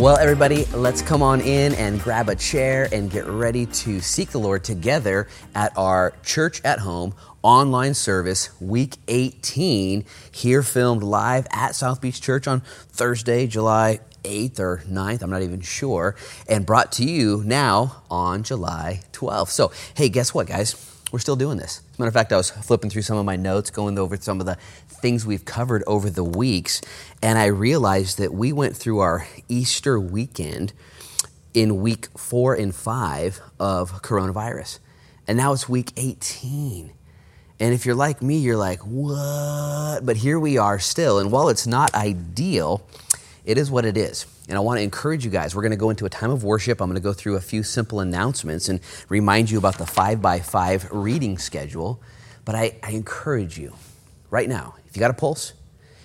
[0.00, 4.30] Well, everybody, let's come on in and grab a chair and get ready to seek
[4.30, 5.26] the Lord together
[5.56, 12.20] at our church at home online service, week 18, here filmed live at South Beach
[12.20, 16.14] Church on Thursday, July 8th or 9th, I'm not even sure,
[16.48, 19.48] and brought to you now on July 12th.
[19.48, 20.94] So, hey, guess what, guys?
[21.10, 21.78] We're still doing this.
[21.78, 24.16] As a matter of fact, I was flipping through some of my notes, going over
[24.16, 24.58] some of the
[24.98, 26.80] things we've covered over the weeks,
[27.22, 30.72] and I realized that we went through our Easter weekend
[31.54, 34.78] in week four and five of coronavirus.
[35.26, 36.92] And now it's week 18.
[37.60, 40.00] And if you're like me, you're like, what?
[40.04, 41.18] But here we are still.
[41.18, 42.86] And while it's not ideal,
[43.44, 44.26] it is what it is.
[44.48, 45.54] And I want to encourage you guys.
[45.54, 46.80] We're going to go into a time of worship.
[46.80, 50.22] I'm going to go through a few simple announcements and remind you about the five
[50.22, 52.00] by five reading schedule.
[52.44, 53.74] But I, I encourage you
[54.30, 55.52] right now, you got a pulse,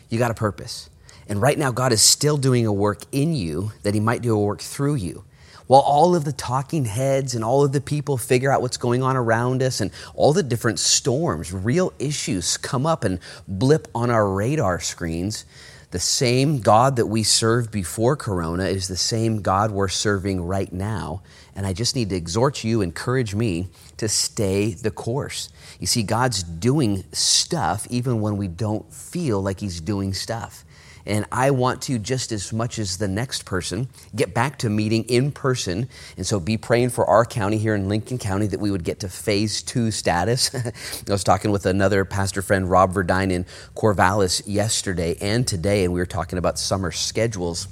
[0.09, 0.87] you got a purpose.
[1.27, 4.35] And right now, God is still doing a work in you that He might do
[4.35, 5.23] a work through you.
[5.65, 9.01] While all of the talking heads and all of the people figure out what's going
[9.01, 14.11] on around us and all the different storms, real issues come up and blip on
[14.11, 15.45] our radar screens,
[15.89, 20.71] the same God that we served before Corona is the same God we're serving right
[20.71, 21.23] now.
[21.55, 23.69] And I just need to exhort you, encourage me
[24.03, 25.49] to stay the course.
[25.79, 30.65] You see, God's doing stuff even when we don't feel like He's doing stuff.
[31.05, 35.03] And I want to, just as much as the next person, get back to meeting
[35.05, 35.89] in person.
[36.15, 39.01] And so be praying for our county here in Lincoln County that we would get
[39.01, 40.53] to phase two status.
[41.07, 45.93] I was talking with another pastor friend, Rob Verdine, in Corvallis yesterday and today, and
[45.93, 47.67] we were talking about summer schedules.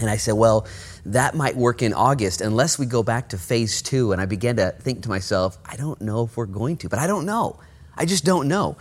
[0.00, 0.66] And I said, well,
[1.12, 4.12] that might work in August unless we go back to phase two.
[4.12, 6.98] And I began to think to myself, I don't know if we're going to, but
[6.98, 7.58] I don't know.
[7.96, 8.76] I just don't know.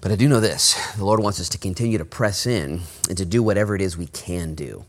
[0.00, 3.16] But I do know this the Lord wants us to continue to press in and
[3.16, 4.84] to do whatever it is we can do.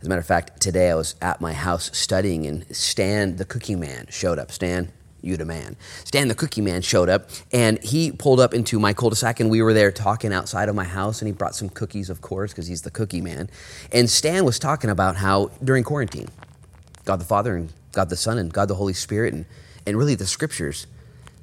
[0.00, 3.44] As a matter of fact, today I was at my house studying, and Stan, the
[3.44, 4.52] cookie man, showed up.
[4.52, 4.92] Stan,
[5.24, 5.76] you the man.
[6.04, 9.62] Stan, the cookie man, showed up, and he pulled up into my cul-de-sac, and we
[9.62, 12.66] were there talking outside of my house, and he brought some cookies, of course, because
[12.66, 13.48] he's the cookie man.
[13.92, 16.28] And Stan was talking about how during quarantine,
[17.04, 19.46] God the Father and God the Son and God the Holy Spirit and,
[19.86, 20.86] and really the scriptures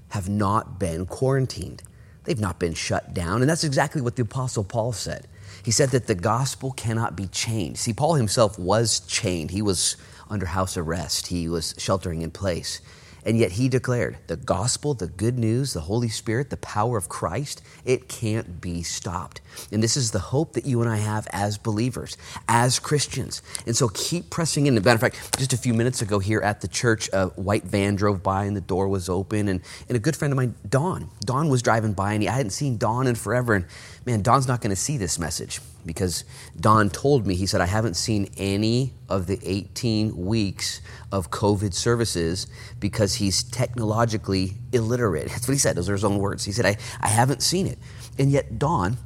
[0.09, 1.81] have not been quarantined.
[2.25, 3.41] They've not been shut down.
[3.41, 5.27] And that's exactly what the Apostle Paul said.
[5.63, 7.77] He said that the gospel cannot be chained.
[7.77, 9.95] See, Paul himself was chained, he was
[10.29, 12.81] under house arrest, he was sheltering in place.
[13.25, 17.09] And yet he declared the gospel, the good news, the Holy Spirit, the power of
[17.09, 19.41] Christ, it can't be stopped.
[19.71, 22.17] And this is the hope that you and I have as believers,
[22.47, 23.41] as Christians.
[23.65, 24.75] And so keep pressing in.
[24.75, 27.27] As a matter of fact, just a few minutes ago here at the church, a
[27.27, 29.47] white van drove by and the door was open.
[29.47, 32.33] And, and a good friend of mine, Don, Don was driving by and he, I
[32.33, 33.53] hadn't seen Don in forever.
[33.53, 33.65] And
[34.05, 36.23] man, Don's not going to see this message because
[36.59, 40.81] Don told me, he said, I haven't seen any of the 18 weeks
[41.11, 42.47] of COVID services
[42.79, 45.27] because he's technologically illiterate.
[45.29, 46.45] That's what he said, those are his own words.
[46.45, 47.77] He said, I, I haven't seen it.
[48.17, 48.97] And yet, Don,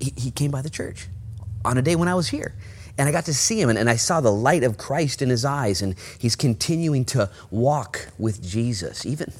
[0.00, 1.08] he, he came by the church
[1.64, 2.54] on a day when I was here.
[2.96, 5.28] And I got to see him, and, and I saw the light of Christ in
[5.28, 9.04] his eyes, and he's continuing to walk with Jesus.
[9.04, 9.32] Even,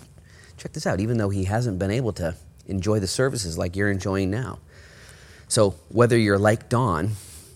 [0.57, 2.35] check this out, even though he hasn't been able to
[2.67, 4.59] enjoy the services like you're enjoying now.
[5.55, 7.13] So, whether you're like Don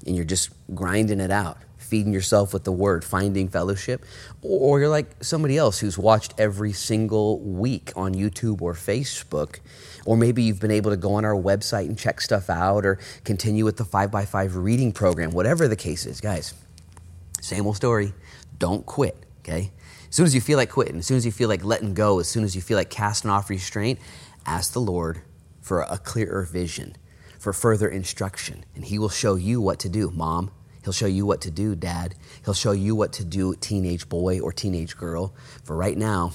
[0.07, 4.05] and you're just grinding it out, feeding yourself with the word, finding fellowship,
[4.41, 9.59] or you're like somebody else who's watched every single week on YouTube or Facebook,
[10.07, 13.01] or maybe you've been able to go on our website and check stuff out or
[13.25, 16.55] continue with the 5x5 reading program, whatever the case is, guys,
[17.41, 18.13] same old story.
[18.61, 19.73] Don't quit, okay?
[20.09, 22.21] As soon as you feel like quitting, as soon as you feel like letting go,
[22.21, 23.99] as soon as you feel like casting off restraint,
[24.47, 25.23] ask the Lord
[25.61, 26.95] for a clearer vision
[27.39, 28.65] for further instruction.
[28.75, 30.51] And He will show you what to do, mom.
[30.85, 32.15] He'll show you what to do, dad.
[32.45, 35.35] He'll show you what to do, teenage boy or teenage girl.
[35.65, 36.33] For right now,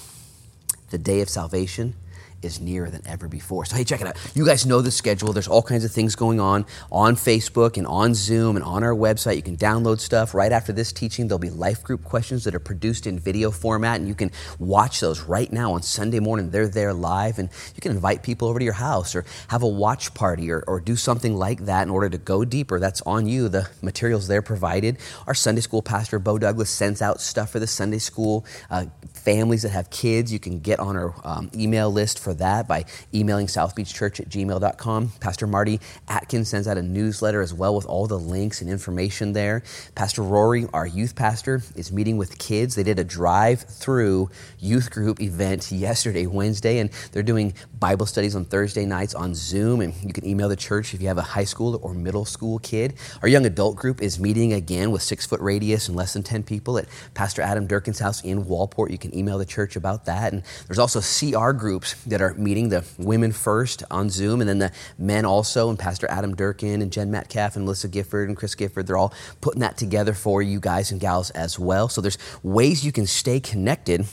[0.90, 1.96] the day of salvation
[2.44, 3.66] is nearer than ever before.
[3.66, 4.18] So, hey, check it out.
[4.36, 5.34] You guys know the schedule.
[5.34, 8.94] There's all kinds of things going on on Facebook and on Zoom and on our
[8.94, 9.36] website.
[9.36, 10.34] You can download stuff.
[10.34, 14.00] Right after this teaching, there'll be life group questions that are produced in video format,
[14.00, 16.50] and you can watch those right now on Sunday morning.
[16.50, 19.68] They're there live, and you can invite people over to your house or have a
[19.68, 22.80] watch party or, or do something like that in order to go deeper.
[22.80, 23.50] That's on you.
[23.50, 24.98] The materials there provided.
[25.28, 28.46] Our Sunday school pastor, Bo Douglas, sends out stuff for the Sunday school.
[28.70, 28.86] Uh,
[29.24, 32.86] families that have kids, you can get on our um, email list for that by
[33.14, 35.10] emailing southbeachchurch at gmail.com.
[35.20, 39.34] Pastor Marty Atkins sends out a newsletter as well with all the links and information
[39.34, 39.64] there.
[39.96, 42.76] Pastor Rory, our youth pastor, is meeting with kids.
[42.76, 44.30] They did a drive through
[44.60, 49.82] youth group event yesterday, Wednesday, and they're doing Bible studies on Thursday nights on Zoom.
[49.82, 52.60] And you can email the church if you have a high school or middle school
[52.60, 52.96] kid.
[53.22, 56.44] Our young adult group is meeting again with six foot radius and less than 10
[56.44, 58.92] people at Pastor Adam Durkin's house in Waldport.
[58.92, 60.34] You can email the church about that.
[60.34, 64.60] And there's also CR groups that are meeting the women first on Zoom, and then
[64.60, 68.56] the men also, and Pastor Adam Durkin and Jen Metcalf and Melissa Gifford and Chris
[68.56, 68.88] Gifford.
[68.88, 71.90] They're all putting that together for you guys and gals as well.
[71.90, 74.06] So there's ways you can stay connected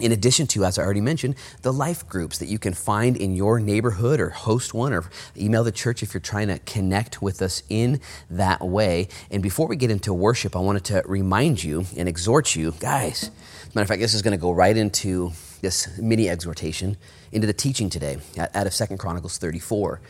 [0.00, 3.34] in addition to, as I already mentioned, the life groups that you can find in
[3.34, 5.04] your neighborhood or host one or
[5.36, 8.00] email the church if you're trying to connect with us in
[8.30, 9.08] that way.
[9.30, 13.30] And before we get into worship, I wanted to remind you and exhort you, guys.
[13.74, 15.32] Matter of fact, this is going to go right into
[15.62, 16.98] this mini exhortation,
[17.32, 20.00] into the teaching today out of Second Chronicles 34.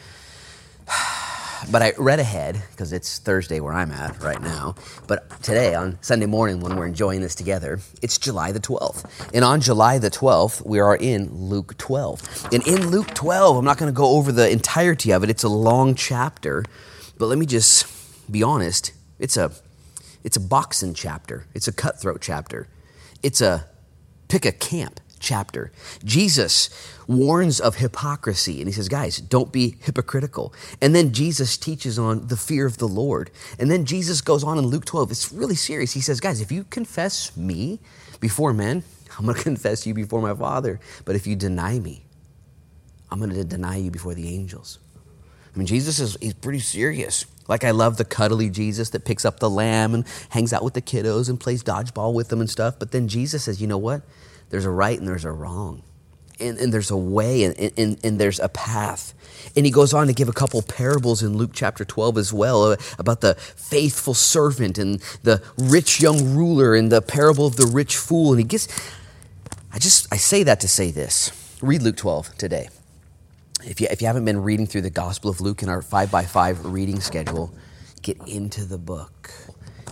[1.70, 4.75] But I read ahead because it's Thursday where I'm at right now.
[5.06, 9.31] But today, on Sunday morning, when we're enjoying this together, it's July the 12th.
[9.32, 12.49] And on July the 12th, we are in Luke 12.
[12.53, 15.44] And in Luke 12, I'm not going to go over the entirety of it, it's
[15.44, 16.65] a long chapter.
[17.17, 17.87] But let me just
[18.29, 19.53] be honest it's a,
[20.25, 22.67] it's a boxing chapter, it's a cutthroat chapter,
[23.23, 23.67] it's a
[24.29, 25.73] pick a camp chapter.
[26.05, 26.69] Jesus
[27.07, 30.53] warns of hypocrisy and he says, guys, don't be hypocritical.
[30.83, 33.31] And then Jesus teaches on the fear of the Lord.
[33.59, 35.11] And then Jesus goes on in Luke 12.
[35.11, 35.93] It's really serious.
[35.93, 37.79] He says, guys, if you confess me
[38.21, 38.83] before men,
[39.19, 40.81] I'm going to confess you before my Father.
[41.05, 42.05] But if you deny me,
[43.11, 44.79] I'm going to deny you before the angels.
[45.55, 47.27] I mean, Jesus is he's pretty serious.
[47.49, 50.75] Like, I love the cuddly Jesus that picks up the lamb and hangs out with
[50.75, 52.79] the kiddos and plays dodgeball with them and stuff.
[52.79, 54.03] But then Jesus says, you know what?
[54.50, 55.83] There's a right and there's a wrong.
[56.41, 59.15] And, and there's a way and, and, and there's a path.
[59.56, 62.73] And he goes on to give a couple parables in Luke chapter 12 as well
[62.73, 67.67] uh, about the faithful servant and the rich young ruler and the parable of the
[67.67, 68.31] rich fool.
[68.33, 68.69] And he gets,
[69.73, 71.33] I just, I say that to say this.
[71.62, 72.69] Read Luke 12 today.
[73.64, 76.11] If you, if you haven't been reading through the Gospel of Luke in our five
[76.11, 77.55] by five reading schedule,
[78.03, 79.32] get into the book.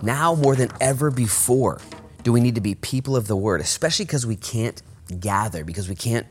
[0.02, 1.80] Now more than ever before,
[2.22, 4.82] do we need to be people of the Word, especially because we can't
[5.20, 6.26] gather, because we can't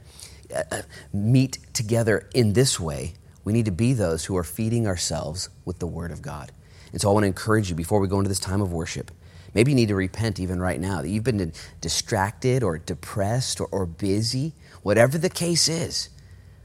[0.54, 0.82] uh, uh,
[1.14, 3.14] meet together in this way.
[3.46, 6.52] We need to be those who are feeding ourselves with the Word of God.
[6.92, 9.12] And so I want to encourage you before we go into this time of worship.
[9.54, 13.68] Maybe you need to repent even right now that you've been distracted or depressed or,
[13.72, 14.54] or busy.
[14.84, 16.10] Whatever the case is,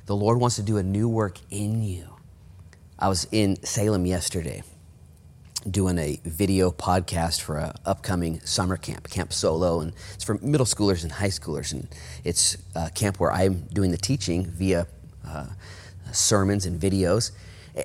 [0.06, 2.09] the Lord wants to do a new work in you.
[2.99, 4.62] I was in Salem yesterday
[5.71, 10.67] doing a video podcast for an upcoming summer camp, Camp Solo, and it's for middle
[10.67, 11.73] schoolers and high schoolers.
[11.73, 11.89] And
[12.23, 14.87] it's a camp where I'm doing the teaching via
[15.27, 15.47] uh,
[16.12, 17.33] sermons and videos.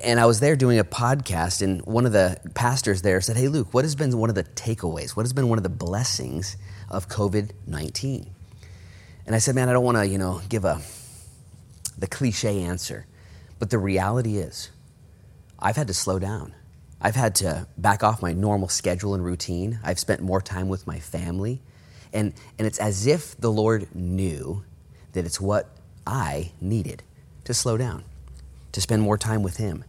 [0.04, 3.48] And I was there doing a podcast, and one of the pastors there said, Hey,
[3.48, 5.16] Luke, what has been one of the takeaways?
[5.16, 6.56] What has been one of the blessings
[6.88, 8.30] of COVID 19?
[9.26, 10.80] And I said, Man, I don't want to, you know, give a
[11.98, 13.06] the cliche answer,
[13.58, 14.70] but the reality is,
[15.58, 16.54] I've had to slow down.
[17.00, 19.78] I've had to back off my normal schedule and routine.
[19.82, 21.60] I've spent more time with my family.
[22.12, 24.64] And, and it's as if the Lord knew
[25.12, 25.68] that it's what
[26.06, 27.02] I needed
[27.44, 28.04] to slow down,
[28.72, 29.84] to spend more time with Him,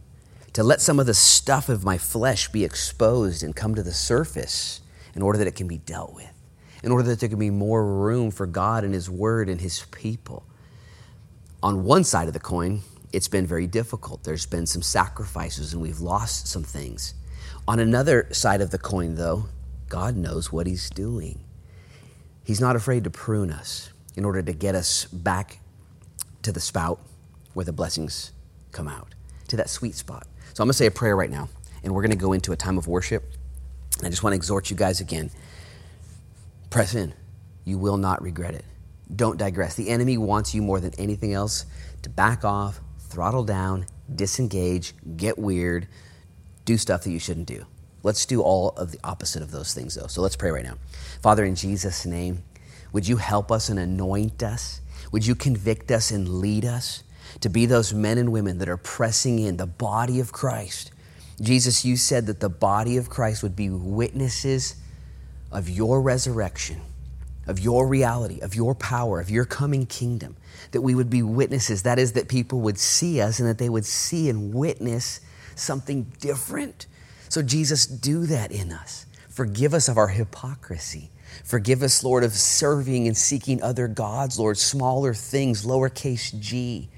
[0.52, 3.92] to let some of the stuff of my flesh be exposed and come to the
[3.92, 4.80] surface
[5.14, 6.32] in order that it can be dealt with,
[6.82, 9.84] in order that there can be more room for God and His Word and His
[9.90, 10.44] people.
[11.62, 12.80] On one side of the coin,
[13.12, 14.24] it's been very difficult.
[14.24, 17.14] There's been some sacrifices and we've lost some things.
[17.68, 19.44] On another side of the coin, though,
[19.88, 21.44] God knows what He's doing.
[22.44, 25.60] He's not afraid to prune us in order to get us back
[26.42, 26.98] to the spout
[27.54, 28.32] where the blessings
[28.72, 29.14] come out,
[29.48, 30.26] to that sweet spot.
[30.54, 31.48] So I'm going to say a prayer right now,
[31.84, 33.22] and we're going to go into a time of worship.
[34.02, 35.30] I just want to exhort you guys again
[36.70, 37.12] press in.
[37.64, 38.64] You will not regret it.
[39.14, 39.74] Don't digress.
[39.74, 41.66] The enemy wants you more than anything else
[42.02, 45.86] to back off, throttle down, disengage, get weird,
[46.64, 47.66] do stuff that you shouldn't do.
[48.02, 50.06] Let's do all of the opposite of those things, though.
[50.06, 50.76] So let's pray right now.
[51.22, 52.42] Father, in Jesus' name,
[52.92, 54.80] would you help us and anoint us?
[55.12, 57.02] Would you convict us and lead us
[57.40, 60.90] to be those men and women that are pressing in the body of Christ?
[61.40, 64.76] Jesus, you said that the body of Christ would be witnesses
[65.50, 66.80] of your resurrection
[67.46, 70.36] of your reality, of your power, of your coming kingdom,
[70.70, 71.82] that we would be witnesses.
[71.82, 75.20] That is, that people would see us and that they would see and witness
[75.54, 76.86] something different.
[77.28, 79.06] So, Jesus, do that in us.
[79.28, 81.10] Forgive us of our hypocrisy.
[81.44, 86.90] Forgive us, Lord, of serving and seeking other gods, Lord, smaller things, lowercase g.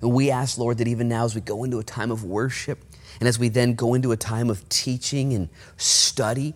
[0.00, 2.78] And we ask, Lord, that even now as we go into a time of worship,
[3.20, 6.54] and as we then go into a time of teaching and study,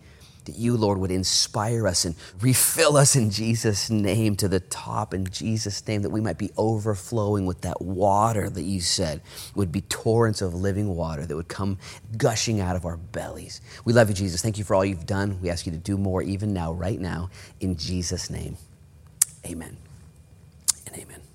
[0.49, 5.15] that you, Lord, would inspire us and refill us in Jesus' name to the top,
[5.15, 9.21] in Jesus' name, that we might be overflowing with that water that you said
[9.55, 11.79] would be torrents of living water that would come
[12.17, 13.61] gushing out of our bellies.
[13.85, 14.43] We love you, Jesus.
[14.43, 15.39] Thank you for all you've done.
[15.41, 18.57] We ask you to do more even now, right now, in Jesus' name.
[19.47, 19.77] Amen
[20.87, 21.28] and amen.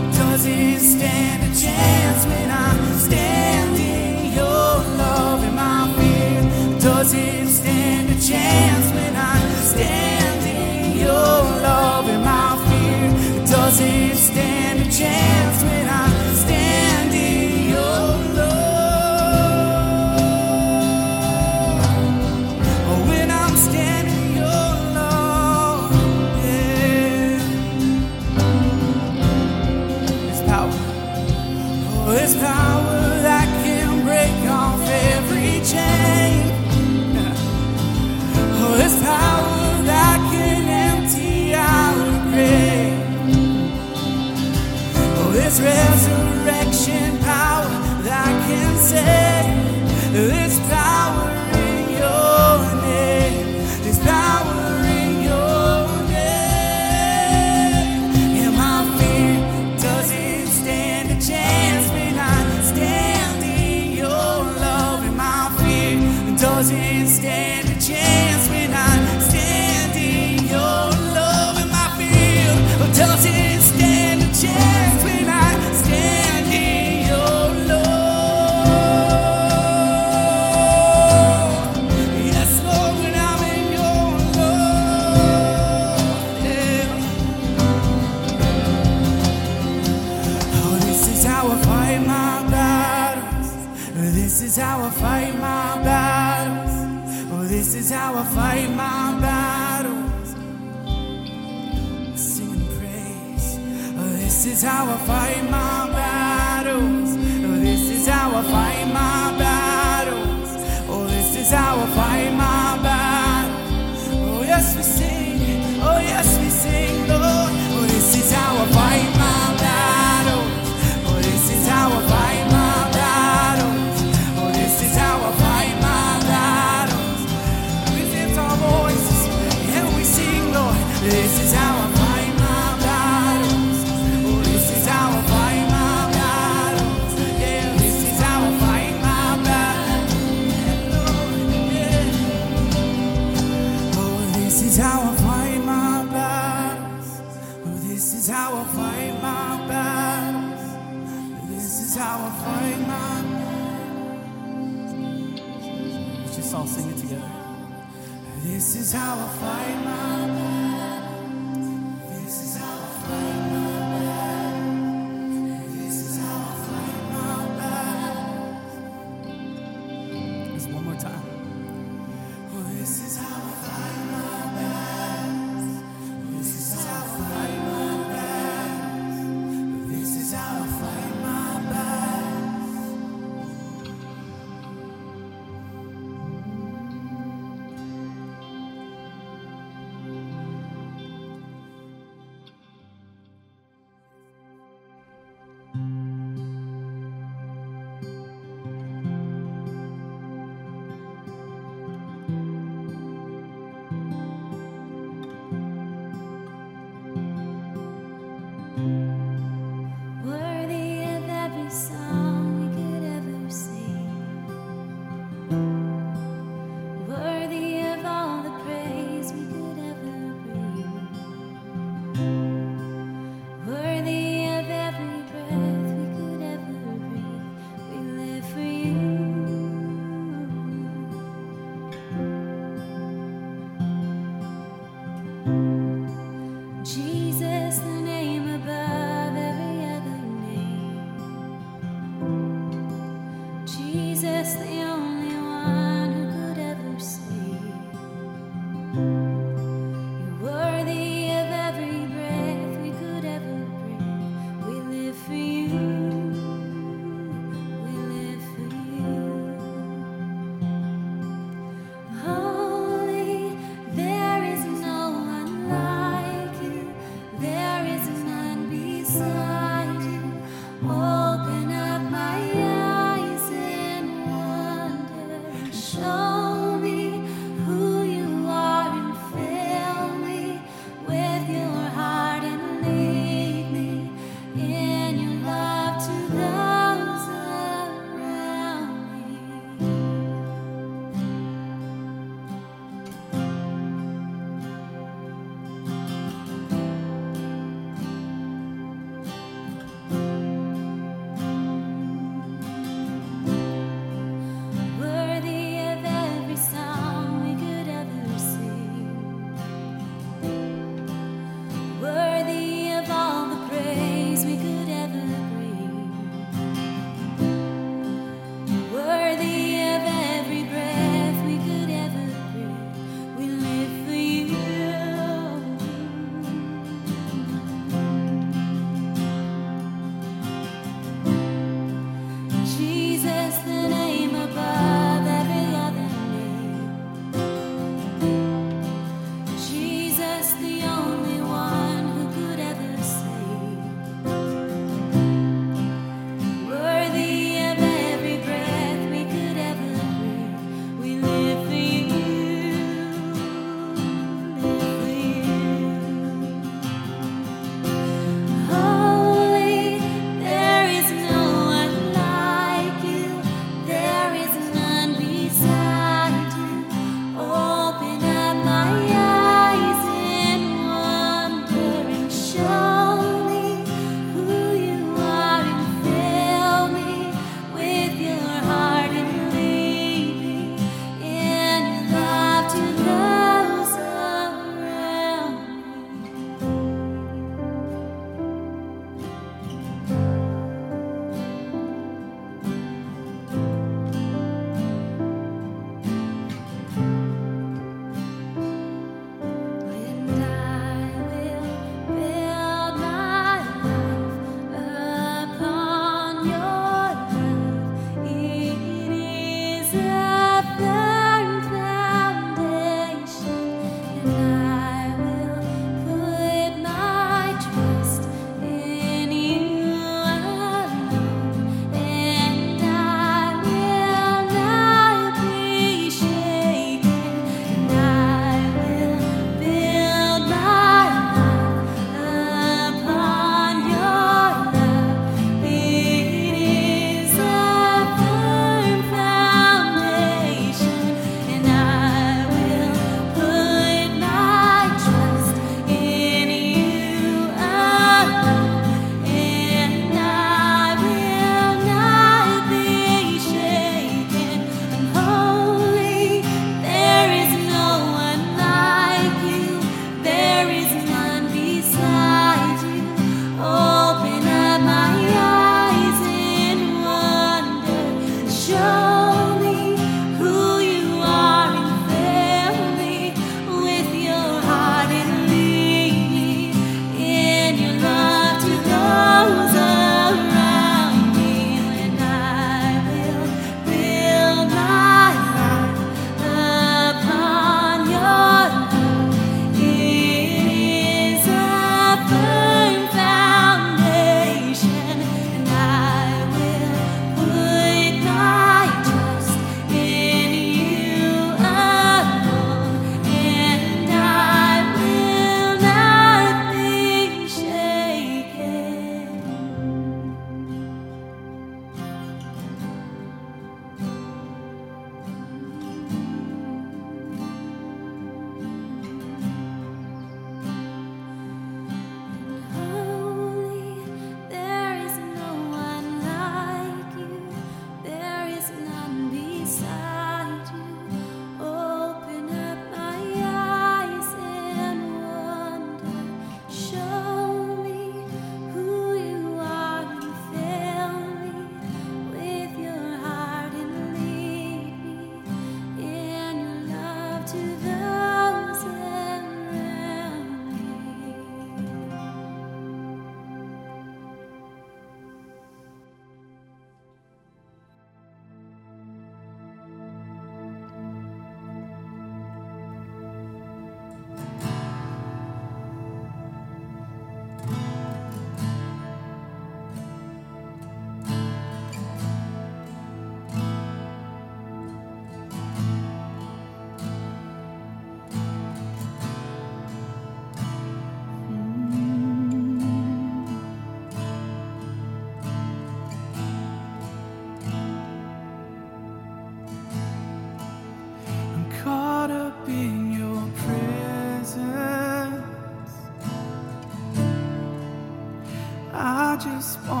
[599.61, 600.00] spot.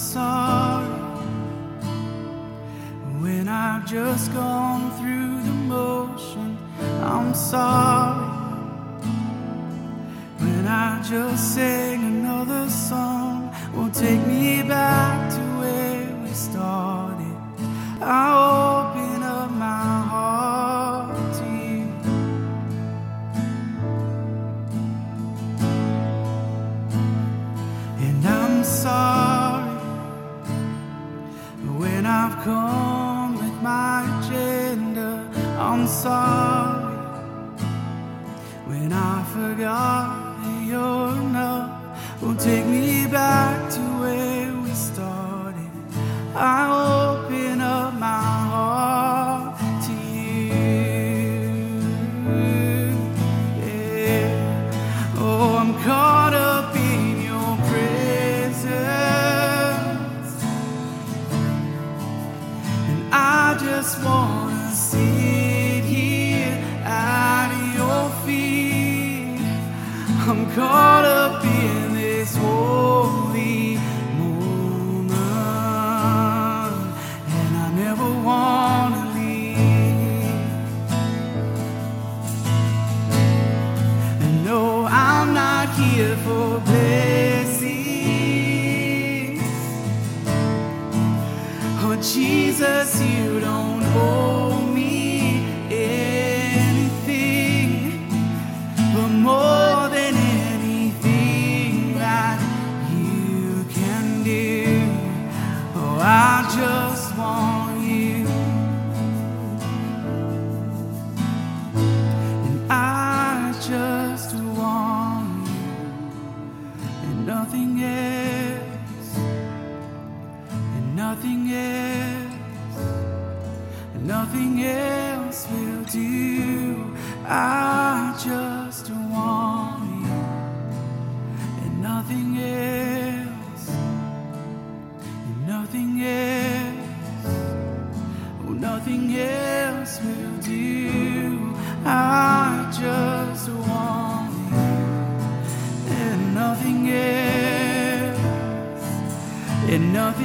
[0.00, 0.86] sorry
[3.20, 6.56] when I've just gone through the motion.
[7.02, 8.26] I'm sorry
[10.38, 13.54] when I just sing another song.
[13.74, 17.36] Won't take me back to where we started.
[18.00, 18.39] I'll
[39.72, 40.09] Ah.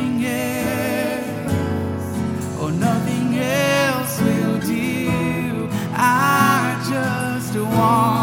[0.06, 1.26] Nothing else,
[2.60, 5.70] oh, nothing else will do.
[5.94, 8.15] I just want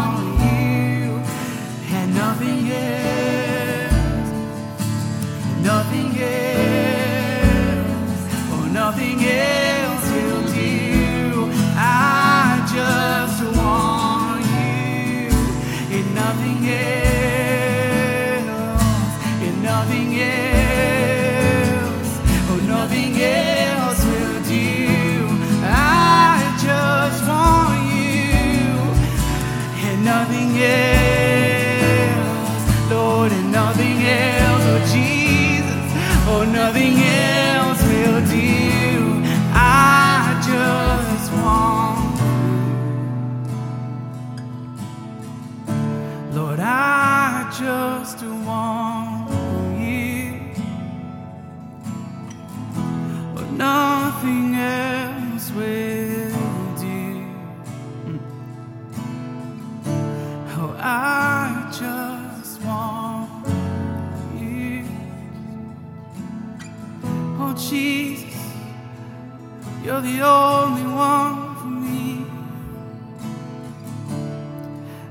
[70.05, 72.27] you're the only one for me.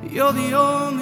[0.09, 1.00] You're the only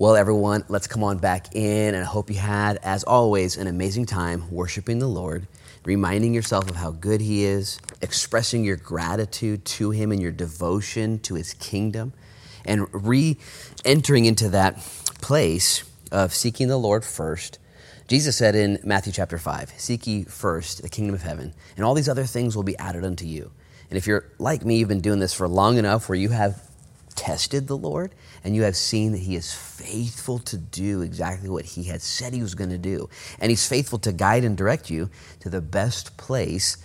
[0.00, 3.66] Well, everyone, let's come on back in, and I hope you had, as always, an
[3.66, 5.48] amazing time worshiping the Lord,
[5.84, 11.18] reminding yourself of how good He is, expressing your gratitude to Him and your devotion
[11.22, 12.12] to His kingdom,
[12.64, 13.38] and re
[13.84, 14.76] entering into that
[15.20, 15.82] place
[16.12, 17.58] of seeking the Lord first.
[18.06, 21.94] Jesus said in Matthew chapter 5, Seek ye first the kingdom of heaven, and all
[21.94, 23.50] these other things will be added unto you.
[23.90, 26.67] And if you're like me, you've been doing this for long enough where you have
[27.18, 31.64] tested the Lord and you have seen that He is faithful to do exactly what
[31.64, 33.08] He had said He was going to do.
[33.40, 36.76] And He's faithful to guide and direct you to the best place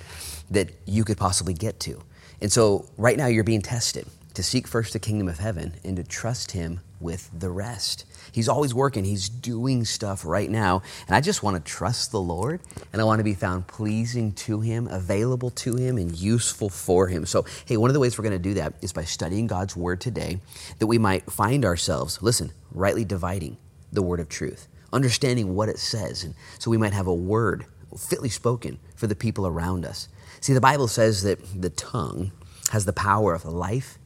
[0.49, 2.01] that you could possibly get to.
[2.41, 5.95] And so right now you're being tested to seek first the kingdom of heaven and
[5.97, 8.05] to trust Him with the rest.
[8.33, 10.81] He's always working, He's doing stuff right now.
[11.07, 12.59] And I just want to trust the Lord
[12.91, 17.07] and I want to be found pleasing to Him, available to Him, and useful for
[17.07, 17.25] Him.
[17.25, 19.77] So, hey, one of the ways we're going to do that is by studying God's
[19.77, 20.39] Word today
[20.79, 23.57] that we might find ourselves, listen, rightly dividing
[23.91, 26.23] the Word of truth, understanding what it says.
[26.23, 27.65] And so we might have a word
[27.97, 30.09] fitly spoken for the people around us.
[30.41, 32.31] See, the Bible says that the tongue
[32.71, 33.99] has the power of life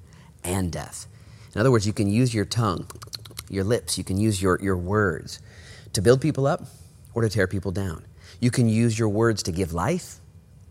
[0.43, 1.07] and death.
[1.55, 2.87] In other words, you can use your tongue,
[3.49, 5.39] your lips, you can use your, your words
[5.93, 6.63] to build people up
[7.13, 8.05] or to tear people down.
[8.39, 10.19] You can use your words to give life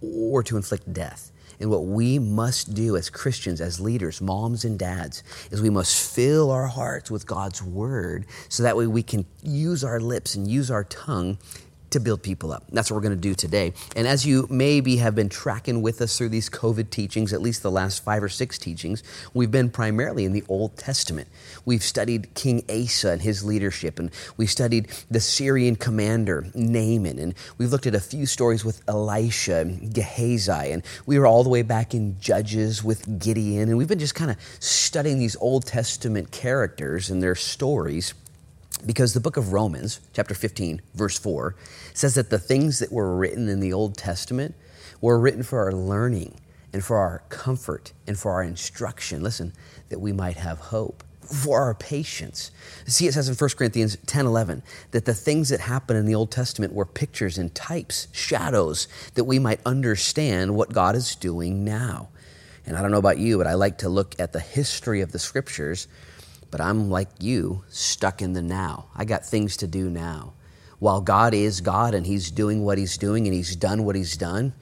[0.00, 1.32] or to inflict death.
[1.58, 6.14] And what we must do as Christians, as leaders, moms and dads, is we must
[6.14, 10.46] fill our hearts with God's word so that way we can use our lips and
[10.46, 11.38] use our tongue
[11.96, 12.64] to build people up.
[12.70, 13.72] That's what we're going to do today.
[13.96, 17.62] And as you maybe have been tracking with us through these COVID teachings, at least
[17.62, 19.02] the last five or six teachings,
[19.34, 21.28] we've been primarily in the Old Testament.
[21.64, 27.34] We've studied King Asa and his leadership, and we studied the Syrian commander, Naaman, and
[27.58, 31.50] we've looked at a few stories with Elisha and Gehazi, and we were all the
[31.50, 35.66] way back in Judges with Gideon, and we've been just kind of studying these Old
[35.66, 38.14] Testament characters and their stories.
[38.84, 41.56] Because the book of Romans, chapter 15, verse 4,
[41.94, 44.54] says that the things that were written in the Old Testament
[45.00, 46.34] were written for our learning
[46.72, 49.22] and for our comfort and for our instruction.
[49.22, 49.52] Listen,
[49.88, 52.50] that we might have hope for our patience.
[52.86, 54.62] See, it says in 1 Corinthians 10 11
[54.92, 59.24] that the things that happened in the Old Testament were pictures and types, shadows, that
[59.24, 62.08] we might understand what God is doing now.
[62.66, 65.12] And I don't know about you, but I like to look at the history of
[65.12, 65.88] the scriptures,
[66.56, 68.86] but I'm like you, stuck in the now.
[68.96, 70.32] I got things to do now.
[70.78, 74.16] While God is God and He's doing what He's doing and He's done what He's
[74.16, 74.54] done,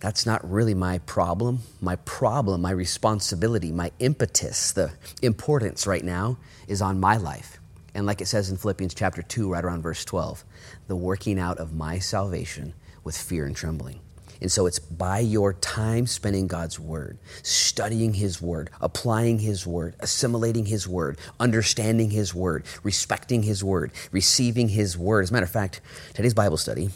[0.00, 1.60] that's not really my problem.
[1.80, 4.90] My problem, my responsibility, my impetus, the
[5.22, 6.36] importance right now
[6.66, 7.60] is on my life.
[7.94, 10.44] And like it says in Philippians chapter 2, right around verse 12,
[10.88, 14.00] the working out of my salvation with fear and trembling.
[14.40, 19.96] And so it's by your time spending God's Word, studying His Word, applying His Word,
[20.00, 25.22] assimilating His Word, understanding His Word, respecting His Word, receiving His Word.
[25.24, 25.80] As a matter of fact,
[26.14, 26.90] today's Bible study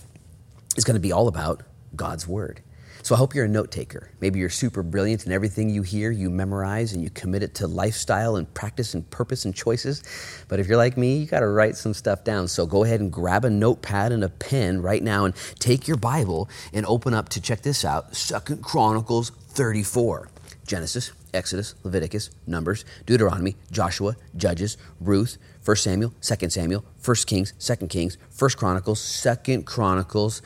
[0.77, 1.63] is going to be all about
[1.95, 2.61] God's Word.
[3.05, 4.09] So I hope you're a note taker.
[4.23, 7.67] Maybe you're super brilliant and everything you hear, you memorize and you commit it to
[7.67, 10.03] lifestyle and practice and purpose and choices.
[10.49, 12.49] But if you're like me, you got to write some stuff down.
[12.49, 15.99] So go ahead and grab a notepad and a pen right now and take your
[15.99, 20.31] Bible and open up to check this out Second Chronicles 34.
[20.67, 27.87] Genesis, Exodus, Leviticus, Numbers, Deuteronomy, Joshua, Judges, Ruth, 1 Samuel, 2 Samuel, 1 Kings, 2
[27.89, 30.41] Kings, 1 Chronicles, 2 Chronicles,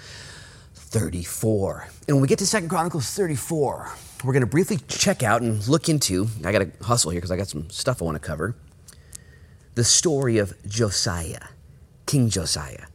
[0.75, 1.91] 34.
[2.09, 3.93] And when we get to Second Chronicles 34,
[4.25, 7.31] we're going to briefly check out and look into, I got to hustle here because
[7.31, 8.57] I got some stuff I want to cover,
[9.75, 11.49] the story of Josiah,
[12.07, 12.87] King Josiah.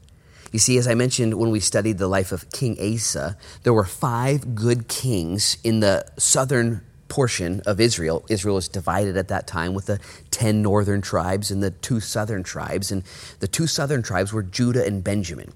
[0.51, 3.85] You see, as I mentioned when we studied the life of King Asa, there were
[3.85, 8.25] five good kings in the southern portion of Israel.
[8.29, 9.99] Israel was divided at that time with the
[10.31, 12.91] 10 northern tribes and the two southern tribes.
[12.91, 13.03] And
[13.39, 15.53] the two southern tribes were Judah and Benjamin.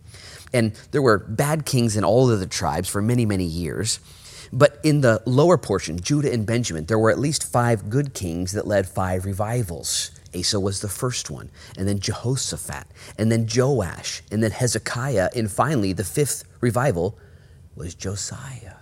[0.58, 4.00] And there were bad kings in all of the tribes for many, many years.
[4.52, 8.54] But in the lower portion, Judah and Benjamin, there were at least five good kings
[8.54, 10.10] that led five revivals.
[10.36, 12.88] Asa was the first one, and then Jehoshaphat,
[13.20, 17.20] and then Joash, and then Hezekiah, and finally the fifth revival
[17.76, 18.78] was Josiah.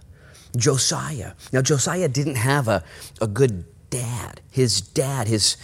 [0.56, 1.34] Josiah.
[1.52, 2.86] Now, Josiah didn't have a,
[3.20, 4.40] a good dad.
[4.50, 5.58] His dad, his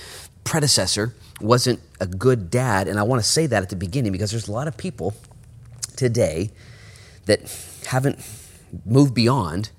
[0.43, 4.31] predecessor, wasn't a good dad, and I want to say that at the beginning because
[4.31, 5.15] there's a lot of people
[5.95, 6.51] today
[7.25, 7.41] that
[7.87, 8.19] haven't
[8.85, 9.71] moved beyond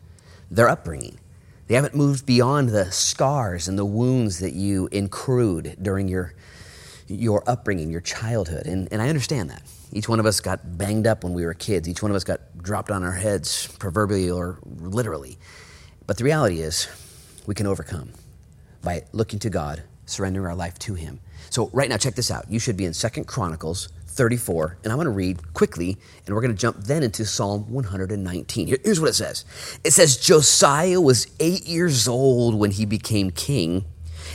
[0.51, 1.18] their upbringing.
[1.68, 6.35] They haven't moved beyond the scars and the wounds that you incurred during your,
[7.09, 8.66] your upbringing, your childhood.
[8.66, 9.62] And, and I understand that.
[9.92, 11.88] Each one of us got banged up when we were kids.
[11.88, 15.38] Each one of us got dropped on our heads, proverbially or literally.
[16.07, 16.88] But the reality is,
[17.46, 18.11] we can overcome
[18.83, 21.20] by looking to God, surrendering our life to Him.
[21.51, 22.51] So right now, check this out.
[22.51, 25.96] You should be in Second Chronicles 34, and I'm going to read quickly,
[26.27, 28.66] and we're going to jump then into Psalm 119.
[28.68, 29.44] Here's what it says
[29.85, 33.85] It says, Josiah was eight years old when he became king,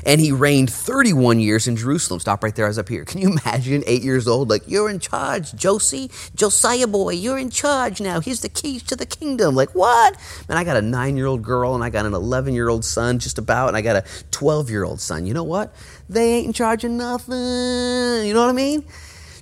[0.05, 2.19] and he reigned 31 years in Jerusalem.
[2.19, 3.05] Stop right there, I was up here.
[3.05, 4.49] Can you imagine eight years old?
[4.49, 8.19] Like, you're in charge, Josie, Josiah boy, you're in charge now.
[8.19, 9.55] Here's the keys to the kingdom.
[9.55, 10.17] Like, what?
[10.49, 12.83] Man, I got a nine year old girl, and I got an 11 year old
[12.83, 15.25] son, just about, and I got a 12 year old son.
[15.25, 15.73] You know what?
[16.09, 17.35] They ain't in charge of nothing.
[17.35, 18.85] You know what I mean?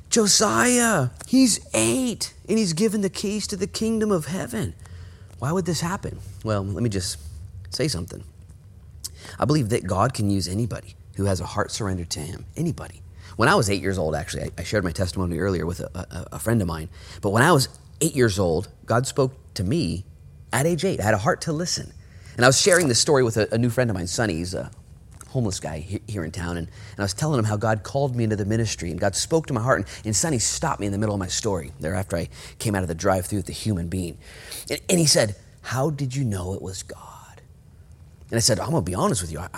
[0.10, 4.74] Josiah, he's eight and he's given the keys to the kingdom of heaven.
[5.40, 6.20] Why would this happen?
[6.44, 7.18] Well, let me just
[7.70, 8.24] say something.
[9.40, 12.46] I believe that God can use anybody who has a heart surrendered to him.
[12.56, 13.02] Anybody.
[13.36, 16.36] When I was eight years old, actually, I shared my testimony earlier with a, a,
[16.36, 16.90] a friend of mine.
[17.22, 17.68] But when I was
[18.00, 20.06] eight years old, God spoke to me
[20.54, 21.00] at age eight.
[21.00, 21.92] I had a heart to listen.
[22.38, 24.36] And I was sharing this story with a, a new friend of mine, Sonny.
[24.36, 24.72] He's a
[25.36, 28.24] homeless guy here in town, and, and I was telling him how God called me
[28.24, 30.94] into the ministry, and God spoke to my heart, and, and Sonny stopped me in
[30.94, 33.48] the middle of my story there after I came out of the drive through with
[33.48, 34.18] the human being.
[34.70, 37.42] And, and, he said, How did you know it was God?
[38.30, 39.40] And I said, I'm going to be honest with you.
[39.40, 39.50] I,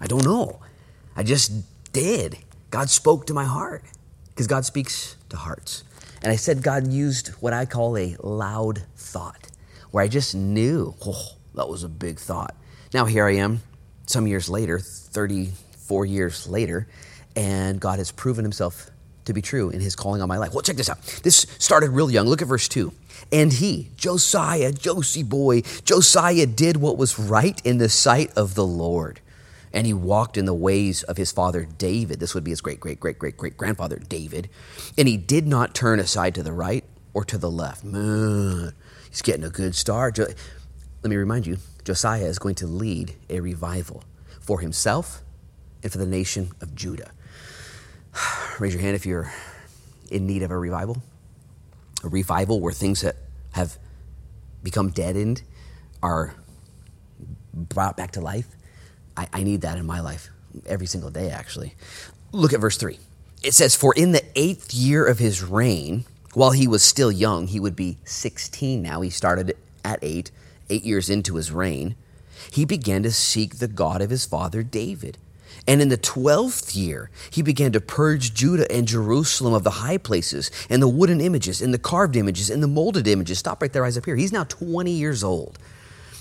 [0.00, 0.58] I don't know.
[1.14, 1.52] I just
[1.92, 2.38] did.
[2.70, 3.84] God spoke to my heart
[4.30, 5.84] because God speaks to hearts.
[6.20, 9.46] And I said, God used what I call a loud thought,
[9.92, 12.56] where I just knew, oh, that was a big thought.
[12.92, 13.60] Now here I am,
[14.06, 16.86] some years later, 34 years later,
[17.34, 18.90] and God has proven himself
[19.26, 20.52] to be true in his calling on my life.
[20.52, 21.02] Well, check this out.
[21.22, 22.26] This started real young.
[22.26, 22.92] Look at verse 2.
[23.32, 28.66] And he, Josiah, Josie boy, Josiah did what was right in the sight of the
[28.66, 29.20] Lord.
[29.72, 32.20] And he walked in the ways of his father David.
[32.20, 34.48] This would be his great, great, great, great, great grandfather David.
[34.96, 37.84] And he did not turn aside to the right or to the left.
[37.84, 38.72] Man,
[39.10, 40.18] he's getting a good start.
[40.18, 40.34] Let
[41.02, 44.02] me remind you Josiah is going to lead a revival
[44.40, 45.22] for himself
[45.84, 47.12] and for the nation of Judah.
[48.58, 49.32] raise your hand if you're
[50.10, 51.00] in need of a revival.
[52.02, 53.14] A revival where things that
[53.52, 53.78] have
[54.64, 55.42] become deadened
[56.02, 56.34] are
[57.54, 58.48] brought back to life.
[59.16, 60.28] I, I need that in my life
[60.66, 61.74] every single day, actually.
[62.32, 62.98] Look at verse 3.
[63.44, 67.46] It says, For in the eighth year of his reign, while he was still young,
[67.46, 69.02] he would be 16 now.
[69.02, 70.32] He started at eight,
[70.70, 71.96] eight years into his reign.
[72.50, 75.18] He began to seek the God of his father David.
[75.66, 79.98] And in the twelfth year, he began to purge Judah and Jerusalem of the high
[79.98, 83.38] places, and the wooden images, and the carved images, and the molded images.
[83.38, 84.16] Stop right there, eyes up here.
[84.16, 85.58] He's now 20 years old.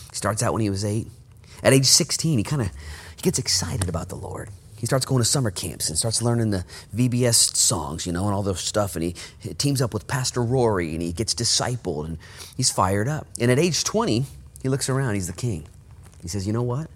[0.10, 1.08] He starts out when he was eight.
[1.62, 2.70] At age 16, he kind of
[3.16, 4.50] he gets excited about the Lord.
[4.78, 6.66] He starts going to summer camps and starts learning the
[6.96, 8.96] VBS songs, you know, and all those stuff.
[8.96, 12.18] And he, he teams up with Pastor Rory and he gets discipled and
[12.58, 13.28] he's fired up.
[13.40, 14.26] And at age 20,
[14.62, 15.14] he looks around.
[15.14, 15.66] He's the king.
[16.22, 16.90] He says, You know what?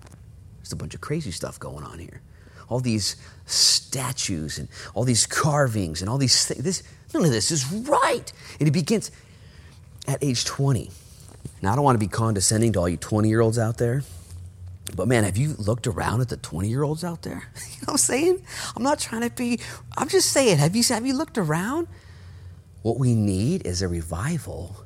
[0.58, 2.22] There's a bunch of crazy stuff going on here.
[2.68, 3.16] All these
[3.46, 6.64] statues and all these carvings and all these things.
[6.64, 8.32] This, none of this is right.
[8.60, 9.10] And he begins
[10.08, 10.92] at age 20.
[11.62, 14.04] Now, I don't want to be condescending to all you 20 year olds out there.
[14.96, 17.44] But man, have you looked around at the 20 year olds out there?
[17.80, 18.46] You know what I'm saying?
[18.76, 19.60] I'm not trying to be,
[19.98, 21.88] I'm just saying, have you, have you looked around?
[22.82, 24.86] What we need is a revival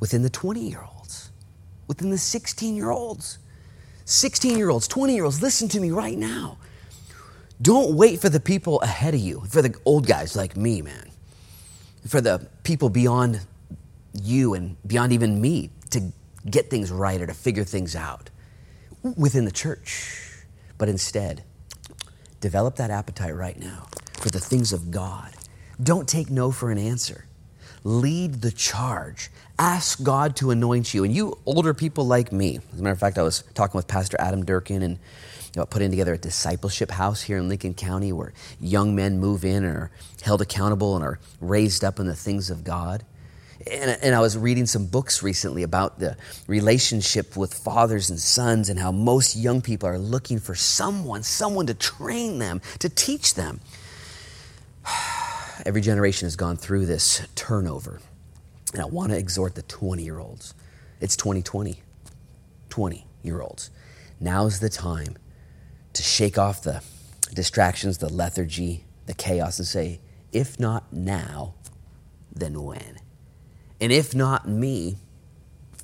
[0.00, 1.32] within the 20 year olds,
[1.88, 3.38] within the 16 year olds.
[4.04, 6.58] 16 year olds, 20 year olds, listen to me right now.
[7.60, 11.10] Don't wait for the people ahead of you, for the old guys like me, man,
[12.06, 13.40] for the people beyond
[14.20, 16.12] you and beyond even me to
[16.50, 18.30] get things right or to figure things out
[19.16, 20.44] within the church.
[20.78, 21.44] But instead,
[22.40, 23.86] develop that appetite right now
[24.18, 25.32] for the things of God.
[25.82, 27.26] Don't take no for an answer.
[27.84, 29.30] Lead the charge.
[29.58, 31.04] Ask God to anoint you.
[31.04, 33.88] And you older people like me, as a matter of fact, I was talking with
[33.88, 34.98] Pastor Adam Durkin and
[35.54, 39.44] you know, putting together a discipleship house here in Lincoln County where young men move
[39.44, 39.90] in and are
[40.22, 43.04] held accountable and are raised up in the things of God.
[43.70, 48.68] And, and, I was reading some books recently about the relationship with fathers and sons
[48.68, 53.34] and how most young people are looking for someone, someone to train them, to teach
[53.34, 53.60] them.
[55.66, 58.00] Every generation has gone through this turnover.
[58.72, 60.54] And I want to exhort the 20 year olds.
[61.00, 61.82] It's 2020.
[62.70, 63.70] 20 year olds.
[64.18, 65.16] Now's the time
[65.92, 66.82] to shake off the
[67.34, 70.00] distractions, the lethargy, the chaos, and say,
[70.32, 71.54] if not now,
[72.34, 73.01] then when?
[73.82, 74.96] And if not me,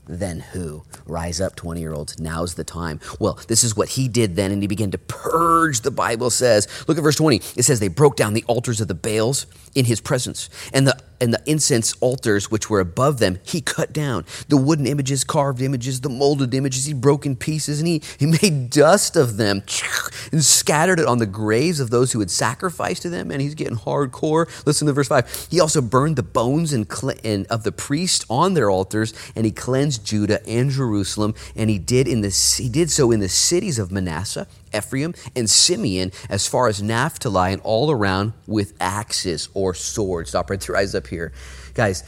[0.09, 0.85] then who?
[1.07, 2.19] Rise up, 20 year olds.
[2.19, 3.01] Now's the time.
[3.21, 6.67] Well, this is what he did then, and he began to purge, the Bible says.
[6.89, 7.37] Look at verse 20.
[7.57, 10.97] It says, They broke down the altars of the Baals in his presence, and the
[11.21, 15.61] and the incense altars which were above them he cut down the wooden images carved
[15.61, 19.63] images the molded images he broke in pieces and he, he made dust of them
[20.33, 23.55] and scattered it on the graves of those who had sacrificed to them and he's
[23.55, 26.87] getting hardcore listen to verse 5 he also burned the bones and,
[27.25, 31.79] and of the priests on their altars and he cleansed judah and jerusalem and he
[31.79, 36.47] did in the he did so in the cities of manasseh Ephraim, and Simeon, as
[36.47, 40.31] far as Naphtali, and all around with axes or swords.
[40.31, 41.33] Stop right there, eyes up here.
[41.75, 42.05] Guys,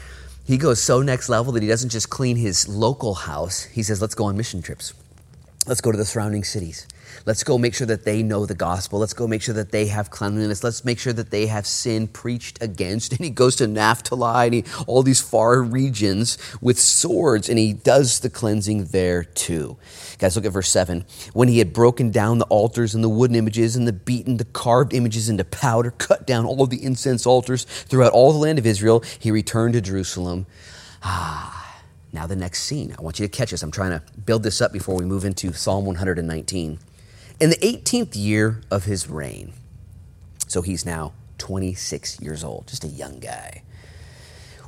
[0.46, 4.00] he goes so next level that he doesn't just clean his local house, he says,
[4.00, 4.94] let's go on mission trips.
[5.66, 6.86] Let's go to the surrounding cities.
[7.26, 8.98] Let's go make sure that they know the gospel.
[8.98, 10.64] Let's go make sure that they have cleanliness.
[10.64, 13.12] Let's make sure that they have sin preached against.
[13.20, 17.74] And he goes to Naphtali and he, all these far regions with swords, and he
[17.74, 19.76] does the cleansing there too.
[20.18, 21.04] Guys, look at verse 7.
[21.34, 24.46] When he had broken down the altars and the wooden images and the beaten the
[24.46, 28.66] carved images into powder, cut down all the incense altars throughout all the land of
[28.66, 30.46] Israel, he returned to Jerusalem.
[31.02, 31.56] Ah.
[32.12, 32.94] Now, the next scene.
[32.98, 33.62] I want you to catch this.
[33.62, 36.78] I'm trying to build this up before we move into Psalm 119
[37.40, 39.52] in the 18th year of his reign.
[40.46, 43.62] So he's now 26 years old, just a young guy.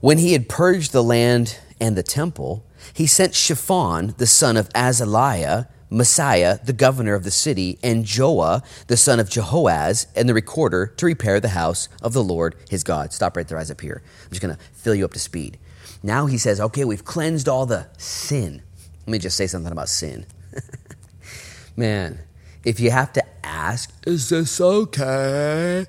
[0.01, 2.65] When he had purged the land and the temple,
[2.95, 8.65] he sent Shaphan, the son of Azaliah, Maaseiah, the governor of the city, and Joah,
[8.87, 12.83] the son of Jehoaz, and the recorder to repair the house of the Lord his
[12.83, 13.13] God.
[13.13, 14.03] Stop right there, eyes up here.
[14.25, 15.59] I'm just going to fill you up to speed.
[16.03, 18.63] Now he says, okay, we've cleansed all the sin.
[19.07, 20.27] Let me just say something about sin.
[21.77, 22.19] Man,
[22.65, 25.87] if you have to ask, is this okay?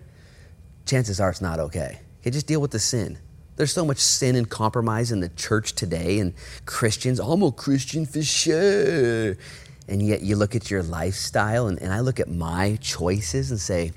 [0.86, 2.00] Chances are it's not okay.
[2.22, 3.20] Okay, just deal with the sin.
[3.56, 6.34] There's so much sin and compromise in the church today, and
[6.66, 9.38] Christians, I'm a Christian for sure.
[9.88, 13.60] And yet you look at your lifestyle, and, and I look at my choices and
[13.60, 13.92] say,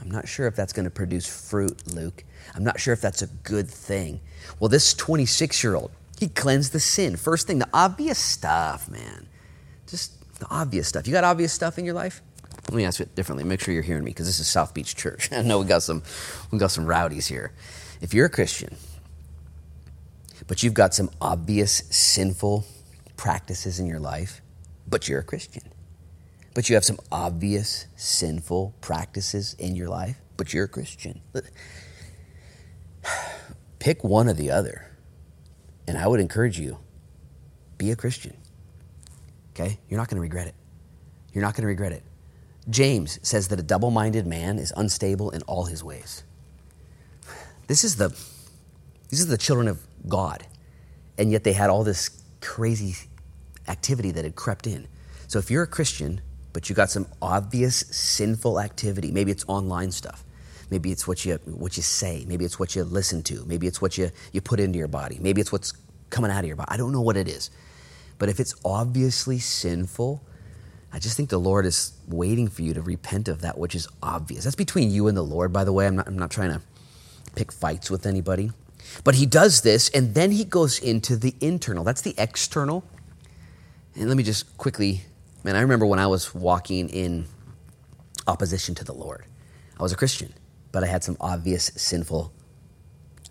[0.00, 2.24] I'm not sure if that's going to produce fruit, Luke.
[2.54, 4.20] I'm not sure if that's a good thing.
[4.58, 7.16] Well, this 26 year old, he cleansed the sin.
[7.16, 9.28] First thing, the obvious stuff, man.
[9.86, 10.12] Just
[10.42, 11.06] the obvious stuff.
[11.06, 12.20] You got obvious stuff in your life?
[12.68, 13.44] Let me ask it differently.
[13.44, 15.30] Make sure you're hearing me because this is South Beach Church.
[15.32, 16.02] I know we got some
[16.50, 17.52] we got some rowdies here.
[18.00, 18.76] If you're a Christian,
[20.46, 22.64] but you've got some obvious sinful
[23.16, 24.42] practices in your life,
[24.88, 25.62] but you're a Christian.
[26.54, 31.20] But you have some obvious sinful practices in your life, but you're a Christian.
[33.78, 34.90] Pick one or the other.
[35.86, 36.78] And I would encourage you
[37.78, 38.36] be a Christian.
[39.54, 39.78] Okay?
[39.88, 40.54] You're not going to regret it.
[41.32, 42.02] You're not going to regret it.
[42.70, 46.22] James says that a double minded man is unstable in all his ways.
[47.66, 48.16] This is the,
[49.08, 50.46] these are the children of God.
[51.18, 52.94] And yet they had all this crazy
[53.68, 54.86] activity that had crept in.
[55.28, 56.20] So if you're a Christian,
[56.52, 60.24] but you got some obvious sinful activity, maybe it's online stuff.
[60.70, 62.24] Maybe it's what you what you say.
[62.26, 63.44] Maybe it's what you listen to.
[63.44, 65.18] Maybe it's what you, you put into your body.
[65.20, 65.74] Maybe it's what's
[66.08, 66.70] coming out of your body.
[66.70, 67.50] I don't know what it is.
[68.22, 70.22] But if it's obviously sinful,
[70.92, 73.88] I just think the Lord is waiting for you to repent of that which is
[74.00, 74.44] obvious.
[74.44, 75.88] That's between you and the Lord, by the way.
[75.88, 76.62] I'm not, I'm not trying to
[77.34, 78.52] pick fights with anybody.
[79.02, 81.82] But he does this, and then he goes into the internal.
[81.82, 82.84] That's the external.
[83.96, 85.00] And let me just quickly,
[85.42, 87.24] man, I remember when I was walking in
[88.28, 89.24] opposition to the Lord.
[89.80, 90.32] I was a Christian,
[90.70, 92.32] but I had some obvious sinful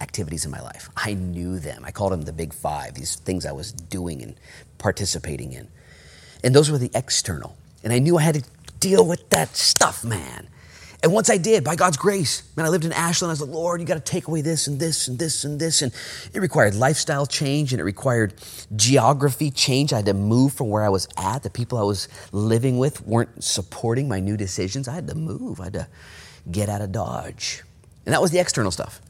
[0.02, 0.90] activities in my life.
[0.98, 1.84] I knew them.
[1.86, 4.36] I called them the big five, these things I was doing and
[4.78, 5.68] participating in.
[6.44, 7.56] And those were the external.
[7.84, 8.44] And I knew I had to
[8.80, 10.48] deal with that stuff, man.
[11.04, 13.30] And once I did, by God's grace, man, I lived in Ashland.
[13.30, 15.60] I was like, Lord, you got to take away this and this and this and
[15.60, 15.82] this.
[15.82, 15.92] And
[16.34, 18.36] it required lifestyle change and it required
[18.76, 19.94] geography change.
[19.94, 21.42] I had to move from where I was at.
[21.42, 24.88] The people I was living with weren't supporting my new decisions.
[24.88, 25.60] I had to move.
[25.60, 25.88] I had to
[26.52, 27.64] get out of Dodge.
[28.06, 29.02] And that was the external stuff.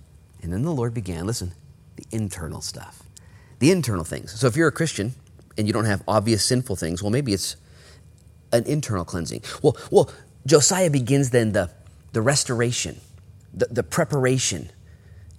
[0.42, 1.54] And then the Lord began, listen,
[1.96, 3.04] the internal stuff,
[3.60, 4.40] the internal things.
[4.40, 5.14] So if you're a Christian
[5.58, 7.56] and you don't have obvious sinful things, well, maybe it's
[8.52, 9.44] an internal cleansing.
[9.62, 10.12] Well, well,
[10.46, 11.70] Josiah begins then the
[12.12, 13.00] the restoration,
[13.54, 14.70] the, the preparation,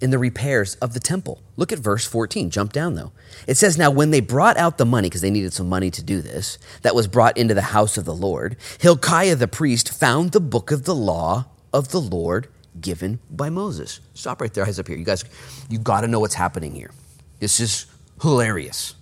[0.01, 1.41] and the repairs of the temple.
[1.55, 2.49] Look at verse 14.
[2.49, 3.11] Jump down though.
[3.47, 6.03] It says, Now when they brought out the money, because they needed some money to
[6.03, 10.31] do this, that was brought into the house of the Lord, Hilkiah the priest found
[10.31, 12.47] the book of the law of the Lord
[12.79, 13.99] given by Moses.
[14.13, 14.97] Stop right there, eyes up here.
[14.97, 15.25] You guys,
[15.69, 16.91] you got to know what's happening here.
[17.39, 17.85] This is
[18.21, 18.95] hilarious.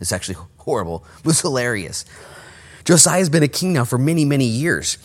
[0.00, 2.04] It's actually horrible, but it's hilarious.
[2.84, 4.96] Josiah has been a king now for many, many years.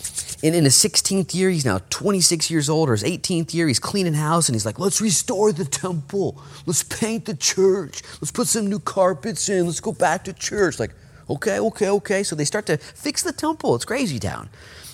[0.44, 3.80] And in his 16th year, he's now 26 years old, or his 18th year, he's
[3.80, 6.42] cleaning house and he's like, let's restore the temple.
[6.66, 8.04] Let's paint the church.
[8.22, 9.66] Let's put some new carpets in.
[9.66, 10.80] Let's go back to church.
[10.80, 10.92] Like,
[11.30, 12.24] okay, okay, okay.
[12.24, 13.76] So they start to fix the temple.
[13.76, 14.50] It's crazy town.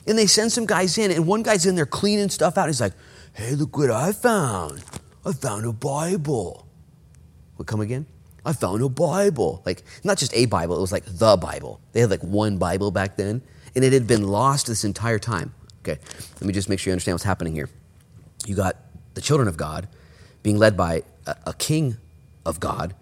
[0.06, 2.68] And they send some guys in, and one guy's in there cleaning stuff out.
[2.68, 2.94] He's like,
[3.38, 4.84] hey, look what I found.
[5.24, 6.68] I found a Bible.
[7.56, 8.08] What come again?
[8.44, 9.62] I found a Bible.
[9.64, 11.80] Like, not just a Bible, it was like the Bible.
[11.94, 13.44] They had like one Bible back then,
[13.76, 15.54] and it had been lost this entire time.
[15.82, 16.00] Okay,
[16.36, 17.70] let me just make sure you understand what's happening here.
[18.46, 18.76] You got
[19.14, 19.88] the children of God
[20.42, 21.98] being led by a, a king
[22.44, 22.96] of God,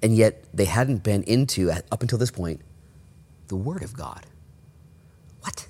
[0.00, 2.60] and yet they hadn't been into, up until this point,
[3.48, 4.26] the Word of God.
[5.40, 5.66] What?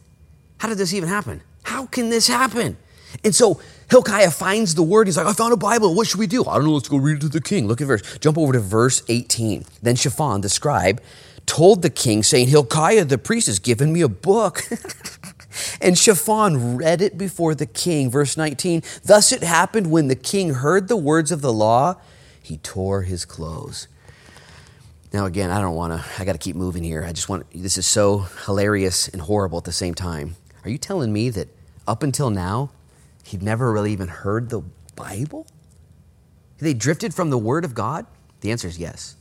[0.58, 1.42] How did this even happen?
[1.62, 2.76] How can this happen?
[3.24, 5.06] And so Hilkiah finds the word.
[5.06, 5.94] He's like, I found a Bible.
[5.94, 6.44] What should we do?
[6.44, 6.72] I don't know.
[6.72, 7.68] Let's go read it to the king.
[7.68, 8.18] Look at verse.
[8.18, 9.64] Jump over to verse 18.
[9.82, 11.00] Then Shaphan, the scribe,
[11.46, 14.64] told the king, saying, Hilkiah the priest has given me a book.
[15.80, 18.10] and Shaphan read it before the king.
[18.10, 18.82] Verse 19.
[19.04, 21.96] Thus it happened when the king heard the words of the law,
[22.42, 23.86] he tore his clothes.
[25.12, 27.04] Now, again, I don't want to, I got to keep moving here.
[27.04, 30.36] I just want, this is so hilarious and horrible at the same time.
[30.64, 31.48] Are you telling me that
[31.86, 32.70] up until now,
[33.26, 34.62] he'd never really even heard the
[34.94, 35.46] Bible?
[36.58, 38.06] They drifted from the Word of God?
[38.40, 39.16] The answer is yes.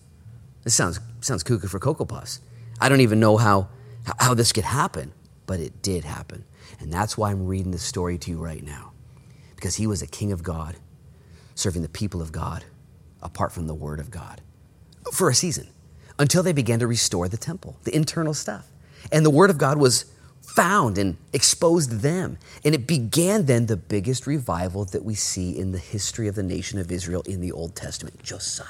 [0.63, 2.39] This sounds, sounds cuckoo for Cocoa Puffs.
[2.79, 3.69] I don't even know how,
[4.19, 5.13] how this could happen,
[5.45, 6.43] but it did happen.
[6.79, 8.91] And that's why I'm reading this story to you right now.
[9.55, 10.75] Because he was a king of God,
[11.55, 12.65] serving the people of God,
[13.21, 14.41] apart from the Word of God,
[15.13, 15.67] for a season,
[16.19, 18.67] until they began to restore the temple, the internal stuff.
[19.11, 20.05] And the Word of God was
[20.55, 22.37] found and exposed them.
[22.63, 26.43] And it began then the biggest revival that we see in the history of the
[26.43, 28.65] nation of Israel in the Old Testament Josiah.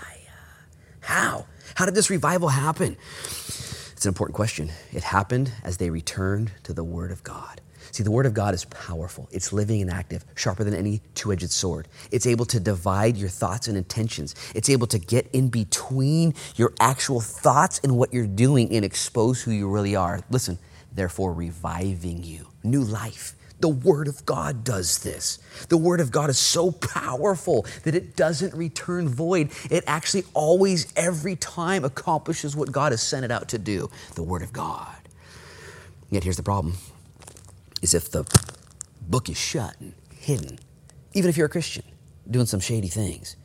[1.02, 1.46] How?
[1.76, 2.98] How did this revival happen?
[3.28, 4.72] It's an important question.
[4.92, 7.62] It happened as they returned to the Word of God.
[7.92, 9.30] See, the Word of God is powerful.
[9.32, 11.88] It's living and active, sharper than any two edged sword.
[12.12, 14.36] It's able to divide your thoughts and intentions.
[14.56, 19.44] It's able to get in between your actual thoughts and what you're doing and expose
[19.44, 20.22] who you really are.
[20.30, 20.58] Listen,
[20.96, 22.48] therefore reviving you.
[22.64, 23.36] New life.
[23.60, 25.40] The Word of God does this.
[25.70, 29.52] The Word of God is so powerful that it doesn't return void.
[29.70, 34.24] It actually always, every time, accomplishes what God has sent it out to do the
[34.24, 34.96] Word of God.
[36.10, 36.76] Yet here's the problem
[37.82, 38.26] is if the
[39.02, 40.60] book is shut and hidden,
[41.14, 41.84] even if you're a Christian
[42.30, 43.36] doing some shady things.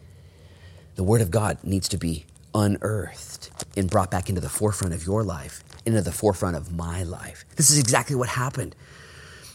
[0.96, 5.06] The Word of God needs to be unearthed and brought back into the forefront of
[5.06, 7.44] your life, into the forefront of my life.
[7.56, 8.74] This is exactly what happened.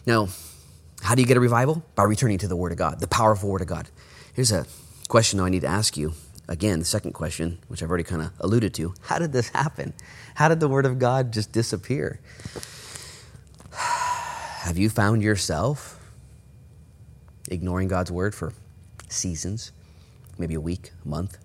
[0.05, 0.29] Now,
[1.01, 1.83] how do you get a revival?
[1.95, 3.89] By returning to the Word of God, the powerful Word of God.
[4.33, 4.65] Here's a
[5.07, 6.13] question I need to ask you.
[6.47, 8.93] Again, the second question, which I've already kind of alluded to.
[9.01, 9.93] How did this happen?
[10.35, 12.19] How did the Word of God just disappear?
[13.71, 15.99] Have you found yourself
[17.49, 18.53] ignoring God's Word for
[19.09, 19.71] seasons,
[20.37, 21.37] maybe a week, a month,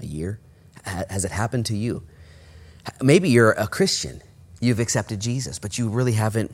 [0.00, 0.40] a year?
[0.84, 2.02] Has it happened to you?
[3.02, 4.22] Maybe you're a Christian,
[4.60, 6.50] you've accepted Jesus, but you really haven't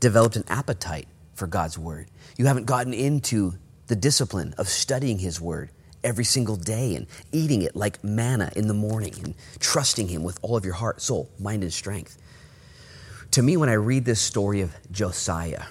[0.00, 2.08] developed an appetite for God's Word.
[2.36, 3.54] You haven't gotten into
[3.86, 5.70] the discipline of studying His Word
[6.02, 10.38] every single day and eating it like manna in the morning and trusting Him with
[10.42, 12.18] all of your heart, soul, mind, and strength.
[13.32, 15.64] To me, when I read this story of Josiah,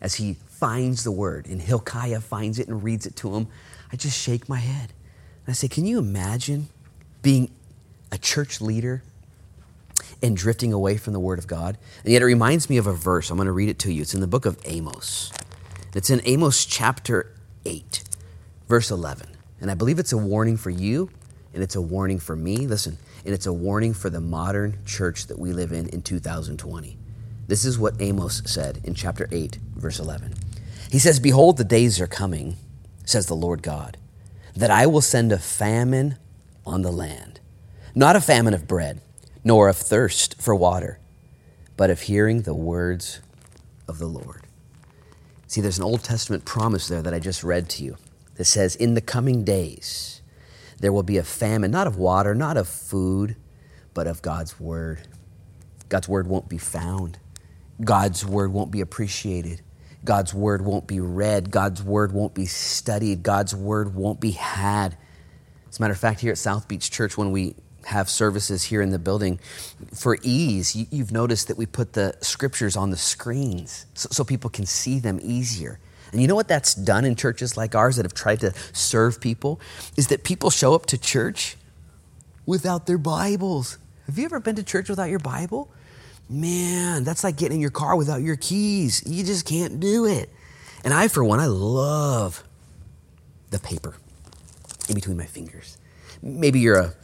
[0.00, 3.48] as he finds the word and Hilkiah finds it and reads it to him,
[3.92, 4.92] I just shake my head.
[5.46, 6.68] And I say, Can you imagine
[7.22, 7.50] being
[8.12, 9.02] a church leader
[10.24, 11.76] and drifting away from the Word of God.
[12.02, 13.30] And yet it reminds me of a verse.
[13.30, 14.00] I'm going to read it to you.
[14.00, 15.30] It's in the book of Amos.
[15.94, 17.30] It's in Amos chapter
[17.66, 18.02] 8,
[18.66, 19.28] verse 11.
[19.60, 21.10] And I believe it's a warning for you
[21.52, 22.66] and it's a warning for me.
[22.66, 22.96] Listen,
[23.26, 26.96] and it's a warning for the modern church that we live in in 2020.
[27.46, 30.32] This is what Amos said in chapter 8, verse 11.
[30.90, 32.56] He says, Behold, the days are coming,
[33.04, 33.98] says the Lord God,
[34.56, 36.16] that I will send a famine
[36.64, 37.40] on the land,
[37.94, 39.02] not a famine of bread,
[39.44, 40.98] nor of thirst for water,
[41.76, 43.20] but of hearing the words
[43.86, 44.46] of the Lord.
[45.46, 47.96] See, there's an Old Testament promise there that I just read to you
[48.36, 50.22] that says, In the coming days,
[50.80, 53.36] there will be a famine, not of water, not of food,
[53.92, 55.06] but of God's word.
[55.88, 57.18] God's word won't be found.
[57.82, 59.60] God's word won't be appreciated.
[60.04, 61.50] God's word won't be read.
[61.50, 63.22] God's word won't be studied.
[63.22, 64.96] God's word won't be had.
[65.68, 67.54] As a matter of fact, here at South Beach Church, when we
[67.86, 69.38] have services here in the building,
[69.92, 74.24] for ease, you, have noticed that we put the scriptures on the screens so, so
[74.24, 75.78] people can see them easier.
[76.12, 79.20] And you know what that's done in churches like ours that have tried to serve
[79.20, 79.60] people?
[79.96, 81.56] Is that people show up to church
[82.46, 83.78] without their Bibles.
[84.06, 85.70] Have you ever been to church without your Bible?
[86.28, 89.02] Man, that's like getting in your car without your keys.
[89.06, 90.30] You just can't do it.
[90.82, 92.42] And I, for one, I love
[93.50, 93.94] the paper
[94.88, 95.78] in between my fingers.
[96.22, 96.94] Maybe you're a,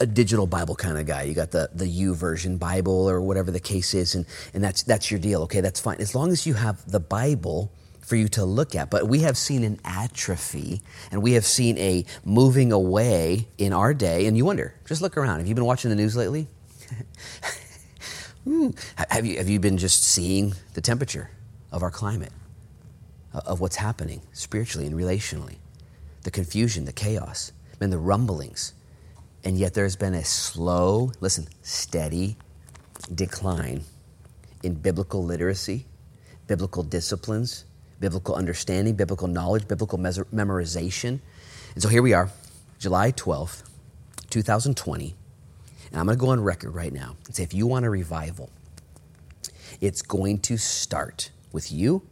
[0.00, 1.22] a digital Bible kind of guy.
[1.22, 4.82] You got the, the U YouVersion Bible or whatever the case is, and, and that's,
[4.82, 5.42] that's your deal.
[5.42, 5.96] Okay, that's fine.
[6.00, 7.70] As long as you have the Bible
[8.00, 8.90] for you to look at.
[8.90, 13.94] But we have seen an atrophy and we have seen a moving away in our
[13.94, 14.26] day.
[14.26, 15.38] And you wonder, just look around.
[15.38, 16.48] Have you been watching the news lately?
[19.08, 21.30] have, you, have you been just seeing the temperature
[21.70, 22.32] of our climate,
[23.32, 25.58] uh, of what's happening spiritually and relationally?
[26.22, 28.74] the confusion, the chaos, and the rumblings.
[29.44, 32.36] And yet there's been a slow, listen, steady
[33.12, 33.84] decline
[34.62, 35.86] in biblical literacy,
[36.46, 37.64] biblical disciplines,
[37.98, 41.20] biblical understanding, biblical knowledge, biblical memorization.
[41.74, 42.30] And so here we are,
[42.78, 43.64] July 12th,
[44.30, 45.14] 2020.
[45.90, 47.90] And I'm going to go on record right now and say if you want a
[47.90, 48.50] revival,
[49.80, 52.02] it's going to start with you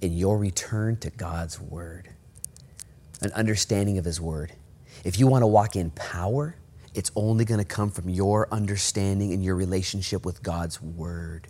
[0.00, 2.10] and your return to God's Word
[3.20, 4.52] an understanding of His Word.
[5.04, 6.56] If you want to walk in power,
[6.94, 11.48] it's only going to come from your understanding and your relationship with God's Word.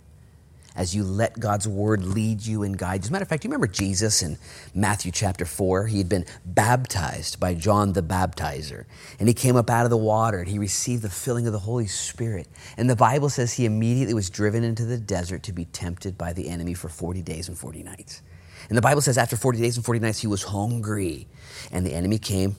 [0.73, 3.01] As you let God's Word lead you and guide you.
[3.01, 4.37] As a matter of fact, you remember Jesus in
[4.73, 5.87] Matthew chapter 4?
[5.87, 8.85] He had been baptized by John the Baptizer.
[9.19, 11.59] And he came up out of the water and he received the filling of the
[11.59, 12.47] Holy Spirit.
[12.77, 16.31] And the Bible says he immediately was driven into the desert to be tempted by
[16.31, 18.21] the enemy for 40 days and 40 nights.
[18.69, 21.27] And the Bible says after 40 days and 40 nights, he was hungry.
[21.71, 22.55] And the enemy came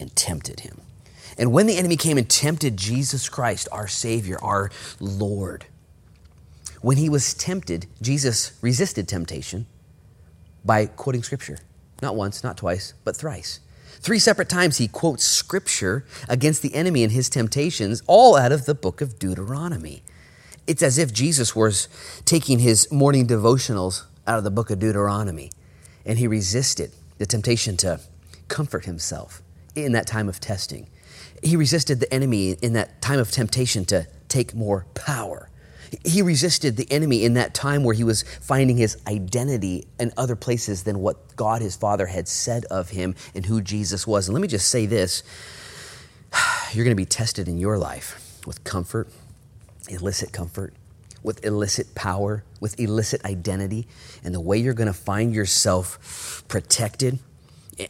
[0.00, 0.80] and tempted him.
[1.38, 5.66] And when the enemy came and tempted Jesus Christ, our Savior, our Lord,
[6.80, 9.66] when he was tempted, Jesus resisted temptation
[10.64, 11.58] by quoting Scripture.
[12.02, 13.60] Not once, not twice, but thrice.
[14.00, 18.66] Three separate times he quotes Scripture against the enemy and his temptations, all out of
[18.66, 20.02] the book of Deuteronomy.
[20.66, 21.88] It's as if Jesus was
[22.24, 25.50] taking his morning devotionals out of the book of Deuteronomy.
[26.04, 28.00] And he resisted the temptation to
[28.46, 29.42] comfort himself
[29.84, 30.88] in that time of testing.
[31.42, 35.48] He resisted the enemy in that time of temptation to take more power.
[36.04, 40.36] He resisted the enemy in that time where he was finding his identity in other
[40.36, 44.28] places than what God his Father had said of him and who Jesus was.
[44.28, 45.22] And let me just say this
[46.72, 49.08] you're going to be tested in your life with comfort,
[49.88, 50.74] illicit comfort,
[51.22, 53.86] with illicit power, with illicit identity,
[54.22, 57.18] and the way you're going to find yourself protected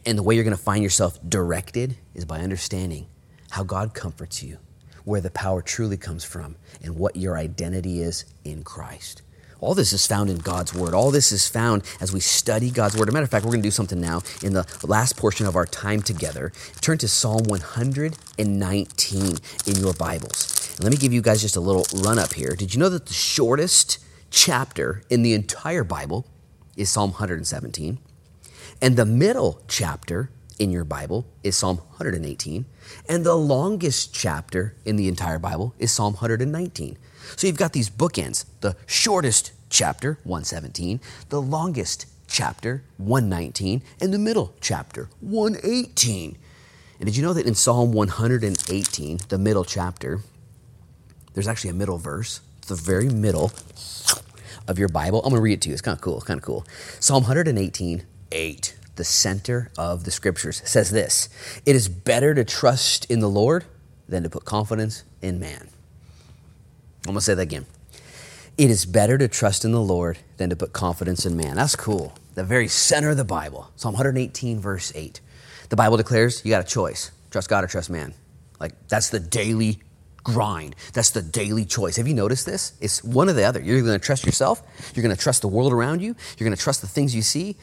[0.05, 3.07] and the way you're going to find yourself directed is by understanding
[3.51, 4.57] how God comforts you,
[5.03, 9.21] where the power truly comes from, and what your identity is in Christ.
[9.61, 10.93] All this is found in God's Word.
[10.93, 13.09] All this is found as we study God's Word.
[13.09, 15.45] As a matter of fact, we're going to do something now in the last portion
[15.47, 16.53] of our time together.
[16.79, 19.37] Turn to Psalm 119
[19.67, 20.75] in your Bibles.
[20.75, 22.55] And let me give you guys just a little run up here.
[22.55, 23.99] Did you know that the shortest
[24.31, 26.25] chapter in the entire Bible
[26.77, 27.99] is Psalm 117?
[28.81, 32.65] And the middle chapter in your Bible is Psalm 118.
[33.07, 36.97] And the longest chapter in the entire Bible is Psalm 119.
[37.35, 44.19] So you've got these bookends the shortest chapter, 117, the longest chapter, 119, and the
[44.19, 46.37] middle chapter, 118.
[46.99, 50.21] And did you know that in Psalm 118, the middle chapter,
[51.33, 53.51] there's actually a middle verse, the very middle
[54.67, 55.19] of your Bible?
[55.19, 55.73] I'm going to read it to you.
[55.73, 56.21] It's kind of cool.
[56.21, 56.65] Kind of cool.
[56.99, 61.29] Psalm 118, 8, the center of the scriptures, says this
[61.65, 63.65] It is better to trust in the Lord
[64.07, 65.69] than to put confidence in man.
[67.07, 67.65] I'm going to say that again.
[68.57, 71.55] It is better to trust in the Lord than to put confidence in man.
[71.55, 72.13] That's cool.
[72.35, 75.21] The very center of the Bible, Psalm 118, verse 8.
[75.69, 78.13] The Bible declares you got a choice trust God or trust man.
[78.59, 79.79] Like, that's the daily
[80.23, 80.75] grind.
[80.93, 81.95] That's the daily choice.
[81.97, 82.73] Have you noticed this?
[82.81, 83.61] It's one or the other.
[83.61, 84.61] You're going to trust yourself,
[84.93, 87.21] you're going to trust the world around you, you're going to trust the things you
[87.21, 87.55] see,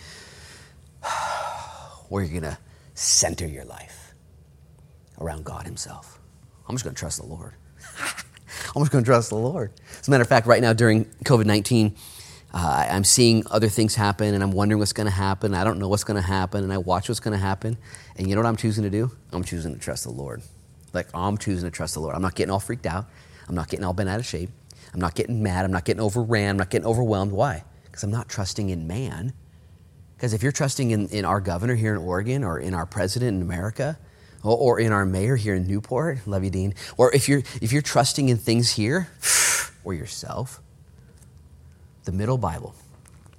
[2.11, 2.59] or you're going to
[2.94, 4.14] center your life
[5.20, 6.20] around God Himself.
[6.68, 7.54] I'm just going to trust the Lord.
[8.74, 9.72] I'm just going to trust the Lord.
[10.00, 11.94] As a matter of fact, right now during COVID 19,
[12.52, 15.54] uh, I'm seeing other things happen and I'm wondering what's going to happen.
[15.54, 17.76] I don't know what's going to happen and I watch what's going to happen.
[18.16, 19.11] And you know what I'm choosing to do?
[19.32, 20.42] I'm choosing to trust the Lord.
[20.92, 22.14] Like, I'm choosing to trust the Lord.
[22.14, 23.07] I'm not getting all freaked out.
[23.48, 24.50] I'm not getting all bent out of shape.
[24.94, 25.64] I'm not getting mad.
[25.64, 26.50] I'm not getting overran.
[26.50, 27.32] I'm not getting overwhelmed.
[27.32, 27.64] Why?
[27.84, 29.34] Because I'm not trusting in man.
[30.16, 33.36] Because if you're trusting in, in our governor here in Oregon or in our president
[33.36, 33.98] in America,
[34.42, 36.74] or in our mayor here in Newport, love you, Dean.
[36.96, 39.08] Or if you're if you're trusting in things here,
[39.84, 40.60] or yourself,
[42.04, 42.74] the middle Bible,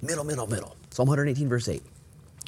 [0.02, 0.76] middle, middle, middle.
[0.90, 1.82] Psalm 118, verse 8.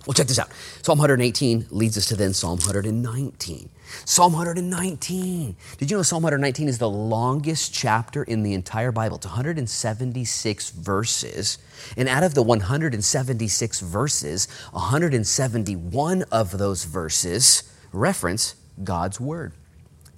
[0.06, 0.50] Well, check this out.
[0.82, 3.68] Psalm 118 leads us to then Psalm 119.
[4.06, 5.56] Psalm 119.
[5.76, 9.16] Did you know Psalm 119 is the longest chapter in the entire Bible?
[9.16, 11.58] It's 176 verses.
[11.98, 19.52] And out of the 176 verses, 171 of those verses reference God's Word,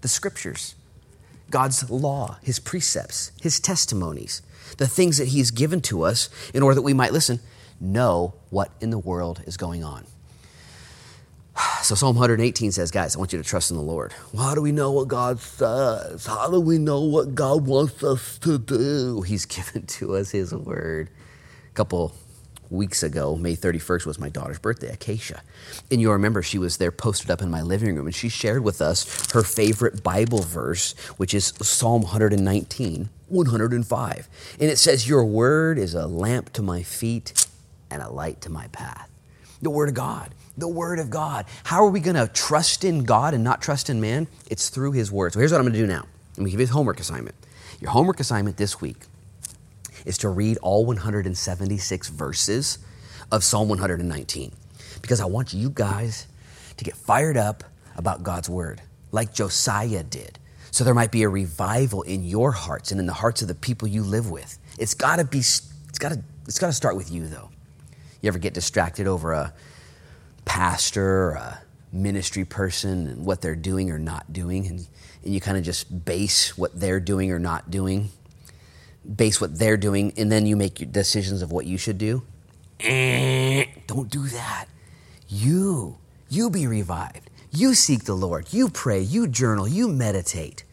[0.01, 0.77] the Scriptures,
[1.51, 4.43] God's law, His precepts, His testimonies,
[4.79, 7.41] the things that He's given to us in order that we might listen,
[7.83, 10.07] know what in the world is going on.
[11.83, 14.15] So Psalm 118 says, guys, I want you to trust in the Lord.
[14.33, 16.27] Well, how do we know what God says?
[16.27, 19.23] How do we know what God wants us to do?
[19.27, 21.11] He's given to us His Word.
[21.71, 22.15] A couple
[22.71, 25.43] weeks ago, May 31st was my daughter's birthday, Acacia.
[25.91, 28.63] And you'll remember she was there posted up in my living room and she shared
[28.63, 34.29] with us her favorite Bible verse, which is Psalm 119, 105.
[34.61, 37.47] And it says, Your word is a lamp to my feet
[37.93, 39.11] and a light to my path.
[39.61, 40.35] The Word of God.
[40.57, 41.47] The Word of God.
[41.65, 44.27] How are we going to trust in God and not trust in man?
[44.51, 45.33] It's through His Word.
[45.33, 46.05] So here's what I'm going to do now.
[46.37, 47.37] Let me give you a homework assignment.
[47.81, 48.97] Your homework assignment this week
[50.05, 52.79] is to read all 176 verses
[53.31, 54.53] of Psalm 119
[55.01, 56.27] because I want you guys
[56.77, 57.65] to get fired up
[57.97, 60.39] about God's word like Josiah did.
[60.71, 63.55] So there might be a revival in your hearts and in the hearts of the
[63.55, 64.59] people you live with.
[64.79, 67.51] It's got to be it's got to it's got to start with you though.
[68.23, 69.53] You ever get distracted over a
[70.47, 71.63] pastor or a
[71.93, 74.87] ministry person and what they're doing or not doing and,
[75.23, 78.09] and you kind of just base what they're doing or not doing
[79.17, 82.23] base what they're doing, and then you make your decisions of what you should do.
[82.81, 84.67] Eh, don't do that.
[85.29, 85.99] You,
[86.29, 87.31] you be revived.
[87.51, 88.53] You seek the Lord.
[88.53, 89.01] You pray.
[89.01, 89.69] You journal.
[89.69, 90.65] You meditate.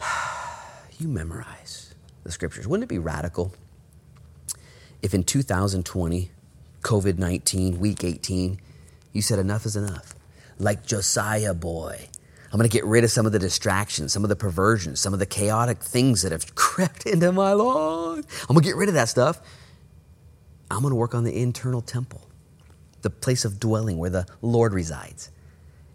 [1.00, 2.66] You memorize the scriptures.
[2.66, 3.52] Wouldn't it be radical
[5.02, 6.30] if in 2020,
[6.82, 8.60] COVID 19, week 18,
[9.12, 10.14] you said enough is enough?
[10.58, 12.08] Like Josiah boy
[12.50, 15.12] I'm going to get rid of some of the distractions, some of the perversions, some
[15.12, 18.46] of the chaotic things that have crept into my life.
[18.48, 19.40] I'm going to get rid of that stuff.
[20.70, 22.26] I'm going to work on the internal temple,
[23.02, 25.30] the place of dwelling where the Lord resides.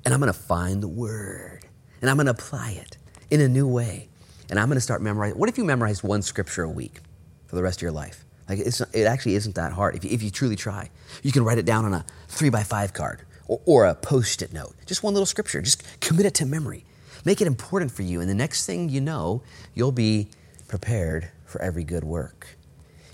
[0.05, 1.65] And I'm going to find the word
[2.01, 2.97] and I'm going to apply it
[3.31, 4.09] in a new way.
[4.49, 5.39] And I'm going to start memorizing.
[5.39, 6.99] What if you memorized one scripture a week
[7.47, 8.25] for the rest of your life?
[8.49, 10.89] Like it actually isn't that hard if you, if you truly try.
[11.21, 14.41] You can write it down on a three by five card or, or a post
[14.41, 15.61] it note, just one little scripture.
[15.61, 16.85] Just commit it to memory.
[17.25, 18.19] Make it important for you.
[18.19, 20.27] And the next thing you know, you'll be
[20.67, 22.57] prepared for every good work.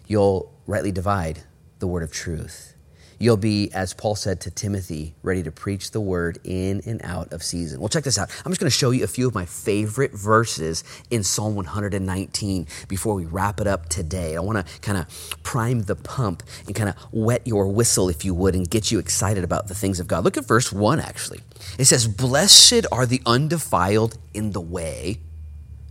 [0.08, 1.44] You'll rightly divide
[1.80, 2.74] the word of truth.
[3.22, 7.34] You'll be, as Paul said to Timothy, ready to preach the word in and out
[7.34, 7.82] of season.
[7.82, 8.30] Well, check this out.
[8.46, 12.66] I'm just going to show you a few of my favorite verses in Psalm 119
[12.88, 14.38] before we wrap it up today.
[14.38, 15.08] I want to kind of
[15.44, 19.00] prime the pump and kind of wet your whistle, if you would, and get you
[19.00, 20.24] excited about the things of God.
[20.24, 21.42] Look at verse 1, actually.
[21.78, 25.20] It says, Blessed are the undefiled in the way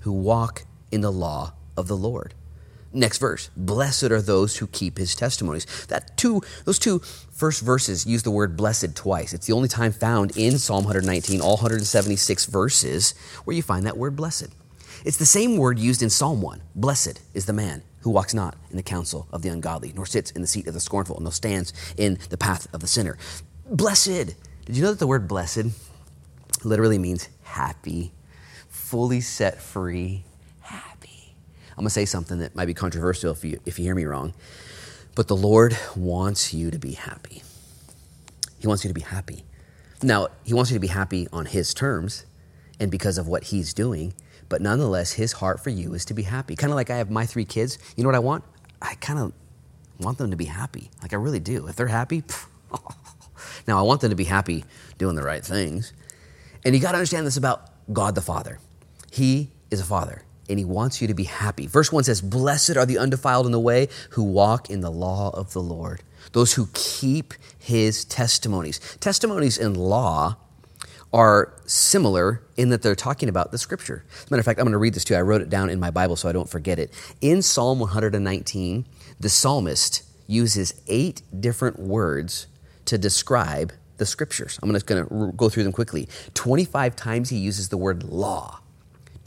[0.01, 2.33] who walk in the law of the Lord.
[2.93, 5.67] Next verse, blessed are those who keep his testimonies.
[5.89, 9.35] That two, those two first verses use the word blessed twice.
[9.35, 13.15] It's the only time found in Psalm 119, all 176 verses,
[13.45, 14.49] where you find that word blessed.
[15.05, 16.63] It's the same word used in Psalm 1.
[16.75, 20.31] Blessed is the man who walks not in the counsel of the ungodly, nor sits
[20.31, 23.19] in the seat of the scornful, nor stands in the path of the sinner.
[23.71, 24.35] Blessed.
[24.65, 25.67] Did you know that the word blessed
[26.65, 28.13] literally means happy,
[28.69, 30.25] fully set free,
[31.79, 34.05] I'm going to say something that might be controversial if you, if you hear me
[34.05, 34.35] wrong.
[35.15, 37.45] But the Lord wants you to be happy.
[38.59, 39.45] He wants you to be happy.
[40.03, 42.27] Now, He wants you to be happy on His terms
[42.81, 44.13] and because of what He's doing.
[44.49, 46.57] But nonetheless, His heart for you is to be happy.
[46.57, 47.79] Kind of like I have my three kids.
[47.95, 48.43] You know what I want?
[48.83, 49.33] I kind of
[50.01, 50.91] want them to be happy.
[51.01, 51.69] Like I really do.
[51.69, 52.25] If they're happy,
[53.69, 54.65] now I want them to be happy
[54.99, 55.93] doing the right things.
[56.65, 58.59] And you got to understand this about God the Father.
[59.13, 61.67] He is a father and he wants you to be happy.
[61.67, 65.31] Verse 1 says, Blessed are the undefiled in the way who walk in the law
[65.31, 68.81] of the Lord, those who keep his testimonies.
[69.01, 70.37] Testimonies in law
[71.13, 74.05] are similar in that they're talking about the scripture.
[74.13, 75.19] As a matter of fact, I'm going to read this to you.
[75.19, 76.93] I wrote it down in my Bible so I don't forget it.
[77.21, 78.87] In Psalm 119,
[79.19, 82.47] the psalmist uses eight different words
[82.85, 84.59] to describe the scriptures.
[84.63, 86.09] I'm just going to go through them quickly.
[86.35, 88.61] 25 times he uses the word law.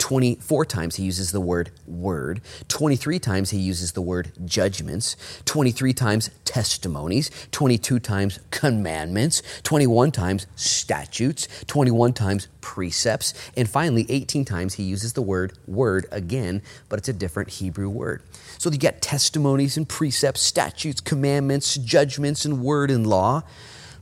[0.02, 2.40] 24 times he uses the word word.
[2.66, 5.14] 23 times he uses the word judgments.
[5.44, 7.30] 23 times testimonies.
[7.52, 9.44] 22 times commandments.
[9.62, 11.46] 21 times statutes.
[11.68, 13.32] 21 times precepts.
[13.56, 17.88] And finally, 18 times he uses the word word again, but it's a different Hebrew
[17.88, 18.24] word.
[18.58, 23.42] So you get testimonies and precepts, statutes, commandments, judgments, and word and law.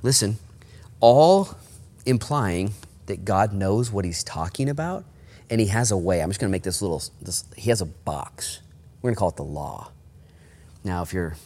[0.03, 0.39] Listen,
[0.99, 1.59] all
[2.07, 2.73] implying
[3.05, 5.05] that God knows what he's talking about
[5.51, 6.23] and he has a way.
[6.23, 8.61] I'm just going to make this little, this, he has a box.
[9.03, 9.91] We're going to call it the law.
[10.85, 11.37] Now, if you're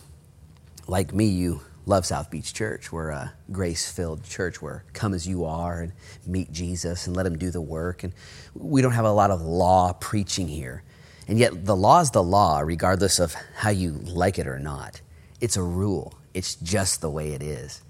[0.87, 2.93] like me, you love South Beach Church.
[2.93, 5.93] We're a grace filled church where come as you are and
[6.27, 8.05] meet Jesus and let him do the work.
[8.05, 8.13] And
[8.55, 10.83] we don't have a lot of law preaching here.
[11.27, 15.01] And yet, the law is the law, regardless of how you like it or not.
[15.41, 17.83] It's a rule, it's just the way it is.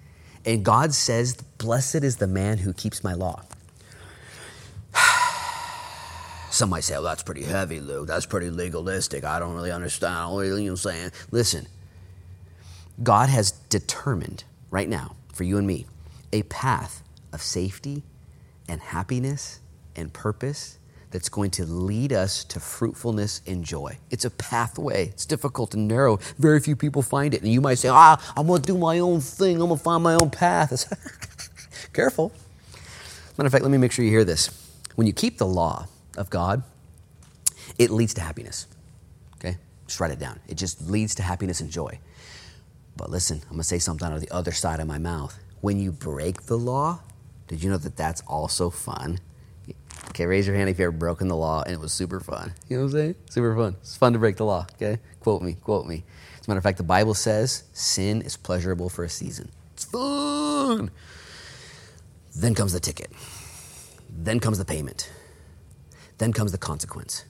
[0.46, 3.42] And God says, Blessed is the man who keeps my law.
[6.54, 8.06] Some might say, well, that's pretty heavy, Luke.
[8.06, 9.24] That's pretty legalistic.
[9.24, 10.32] I don't really understand.
[10.32, 11.10] What I'm saying?
[11.32, 11.66] Listen,
[13.02, 15.86] God has determined right now for you and me
[16.32, 17.02] a path
[17.32, 18.04] of safety
[18.68, 19.58] and happiness
[19.96, 20.78] and purpose
[21.10, 23.98] that's going to lead us to fruitfulness and joy.
[24.12, 25.08] It's a pathway.
[25.08, 26.20] It's difficult and narrow.
[26.38, 27.42] Very few people find it.
[27.42, 29.56] And you might say, ah, I'm going to do my own thing.
[29.60, 31.90] I'm going to find my own path.
[31.92, 32.30] Careful.
[33.36, 34.50] Matter of fact, let me make sure you hear this.
[34.94, 36.62] When you keep the law, of God,
[37.78, 38.66] it leads to happiness.
[39.36, 39.56] Okay?
[39.86, 40.40] Just write it down.
[40.48, 41.98] It just leads to happiness and joy.
[42.96, 45.38] But listen, I'm going to say something of the other side of my mouth.
[45.60, 47.00] When you break the law,
[47.48, 49.18] did you know that that's also fun?
[50.10, 52.52] Okay, raise your hand if you ever broken the law and it was super fun.
[52.68, 53.14] You know what I'm saying?
[53.30, 53.76] Super fun.
[53.80, 55.00] It's fun to break the law, okay?
[55.20, 56.04] Quote me, quote me.
[56.38, 59.50] As a matter of fact, the Bible says sin is pleasurable for a season.
[59.72, 60.90] It's fun.
[62.36, 63.10] Then comes the ticket.
[64.08, 65.10] Then comes the payment.
[66.18, 67.24] Then comes the consequence.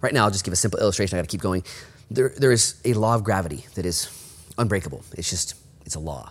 [0.00, 1.16] Right now, I'll just give a simple illustration.
[1.16, 1.64] I got to keep going.
[2.10, 4.08] There, there is a law of gravity that is
[4.56, 5.04] unbreakable.
[5.16, 5.54] It's just,
[5.84, 6.30] it's a law.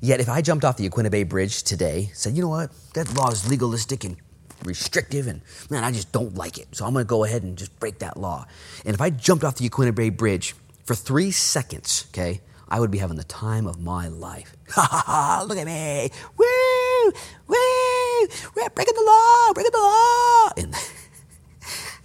[0.00, 3.14] Yet, if I jumped off the Yaquina Bay Bridge today, said, you know what, that
[3.14, 4.16] law is legalistic and
[4.64, 6.68] restrictive, and man, I just don't like it.
[6.72, 8.46] So I'm going to go ahead and just break that law.
[8.84, 10.54] And if I jumped off the Yaquina Bay Bridge
[10.84, 14.56] for three seconds, okay, I would be having the time of my life.
[14.74, 16.10] Ha ha ha, look at me.
[16.36, 17.12] Woo,
[17.46, 20.50] woo, we're breaking the law, breaking the law.
[20.56, 20.74] And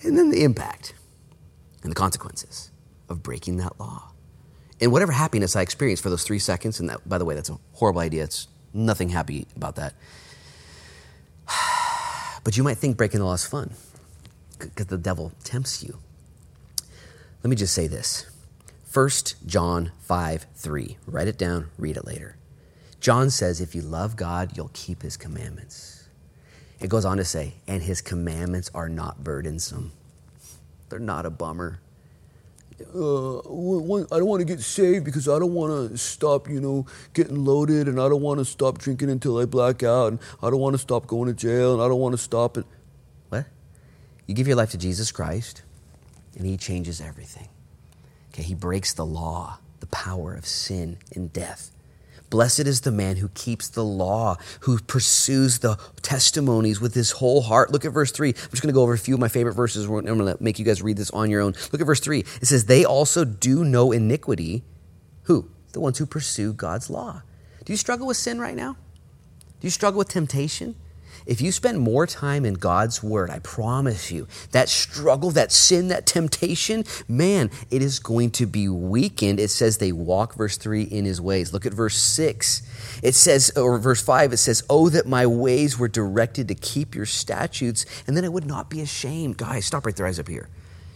[0.03, 0.93] and then the impact
[1.83, 2.71] and the consequences
[3.07, 4.11] of breaking that law.
[4.81, 7.49] And whatever happiness I experienced for those three seconds, and that, by the way, that's
[7.49, 8.23] a horrible idea.
[8.23, 9.93] It's nothing happy about that.
[12.41, 13.73] But you might think breaking the law is fun
[14.59, 15.99] because the devil tempts you.
[17.43, 18.27] Let me just say this
[18.91, 19.09] 1
[19.45, 20.97] John 5 3.
[21.05, 22.37] Write it down, read it later.
[22.99, 25.98] John says, If you love God, you'll keep his commandments.
[26.79, 29.91] It goes on to say, and his commandments are not burdensome.
[30.89, 31.81] They're not a bummer.
[32.95, 36.85] uh, I don't want to get saved because I don't want to stop, you know,
[37.13, 40.49] getting loaded, and I don't want to stop drinking until I black out, and I
[40.49, 42.65] don't want to stop going to jail, and I don't want to stop it.
[43.27, 43.45] What?
[44.25, 45.63] You give your life to Jesus Christ,
[46.37, 47.49] and He changes everything.
[48.31, 51.71] Okay, He breaks the law, the power of sin and death.
[52.29, 57.41] Blessed is the man who keeps the law, who pursues the testimonies with his whole
[57.41, 57.71] heart.
[57.71, 58.29] Look at verse 3.
[58.29, 59.85] I'm just going to go over a few of my favorite verses.
[59.85, 61.53] I'm going to make you guys read this on your own.
[61.71, 62.19] Look at verse 3.
[62.19, 64.63] It says, They also do no iniquity.
[65.23, 65.49] Who?
[65.71, 67.23] The ones who pursue God's law.
[67.65, 68.73] Do you struggle with sin right now?
[69.59, 70.75] Do you struggle with temptation?
[71.29, 75.89] If you spend more time in God's Word, I promise you, that struggle, that sin,
[75.89, 79.39] that temptation, man, it is going to be weakened.
[79.39, 81.53] It says they walk, verse 3, in His ways.
[81.53, 82.99] Look at verse 6.
[83.03, 86.95] It says, or verse 5, it says, Oh, that my ways were directed to keep
[86.95, 89.37] your statutes, and then I would not be ashamed.
[89.37, 90.49] Guys, stop right there, eyes up here.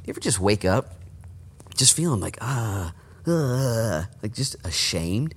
[0.03, 0.95] You ever just wake up
[1.75, 2.91] just feeling like, ah,
[3.27, 5.35] uh, like just ashamed?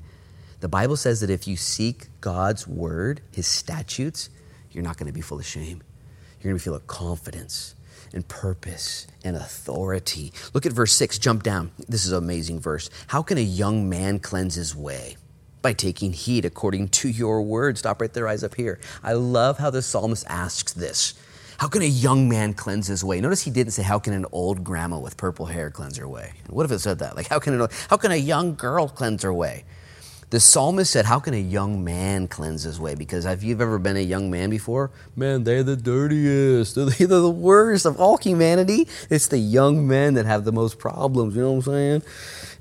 [0.61, 4.30] The Bible says that if you seek God's word, his statutes,
[4.77, 5.83] you're not going to be full of shame.
[6.39, 7.74] You're going to be full of confidence
[8.12, 10.35] and purpose and authority.
[10.53, 11.72] Look at verse 6, jump down.
[11.89, 12.91] This is an amazing verse.
[13.07, 15.16] How can a young man cleanse his way?
[15.62, 17.79] By taking heed according to your word.
[17.79, 18.79] Stop right there, eyes up here.
[19.03, 21.14] I love how the psalmist asks this.
[21.57, 23.18] How can a young man cleanse his way?
[23.22, 26.35] Notice he didn't say, How can an old grandma with purple hair cleanse her way?
[26.49, 27.16] What if it said that?
[27.16, 29.64] Like, how can, an, how can a young girl cleanse her way?
[30.31, 32.97] The psalmist said, How can a young man cleanse his way?
[32.97, 36.74] Because if you've ever been a young man before, man, they're the dirtiest.
[36.77, 38.89] They're the, they're the worst of all humanity.
[39.09, 41.37] It's the young men that have the most problems.
[41.37, 42.03] You know what I'm saying?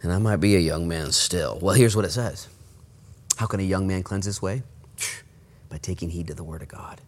[0.03, 1.57] And I might be a young man still.
[1.59, 2.47] Well, here's what it says
[3.37, 4.61] How can a young man cleanse his way?
[5.69, 7.01] By taking heed to the word of God.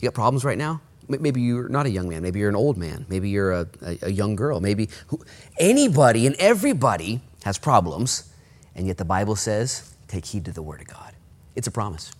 [0.00, 0.82] You got problems right now?
[1.08, 2.20] Maybe you're not a young man.
[2.22, 3.06] Maybe you're an old man.
[3.08, 4.60] Maybe you're a, a, a young girl.
[4.60, 5.24] Maybe who,
[5.58, 8.30] anybody and everybody has problems
[8.78, 11.12] and yet the Bible says, take heed to the word of God.
[11.56, 12.12] It's a promise.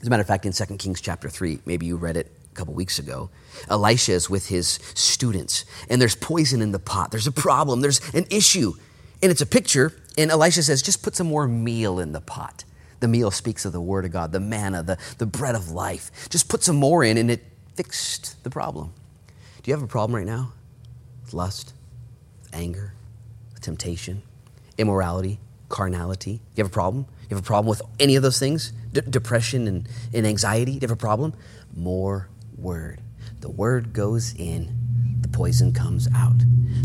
[0.00, 2.54] As a matter of fact, in 2 Kings chapter 3, maybe you read it a
[2.54, 3.28] couple weeks ago,
[3.68, 7.10] Elisha is with his students, and there's poison in the pot.
[7.10, 8.72] There's a problem, there's an issue.
[9.22, 12.64] And it's a picture, and Elisha says, just put some more meal in the pot.
[13.00, 16.10] The meal speaks of the word of God, the manna, the, the bread of life.
[16.30, 18.94] Just put some more in, and it fixed the problem.
[19.62, 20.54] Do you have a problem right now?
[21.22, 21.74] With lust,
[22.50, 22.94] anger,
[23.60, 24.22] temptation,
[24.78, 25.38] immorality,
[25.72, 26.40] carnality?
[26.54, 27.06] You have a problem?
[27.28, 28.72] You have a problem with any of those things?
[28.92, 30.72] D- depression and, and anxiety?
[30.72, 31.34] Do you have a problem?
[31.74, 33.00] More word.
[33.40, 36.36] The word goes in, the poison comes out.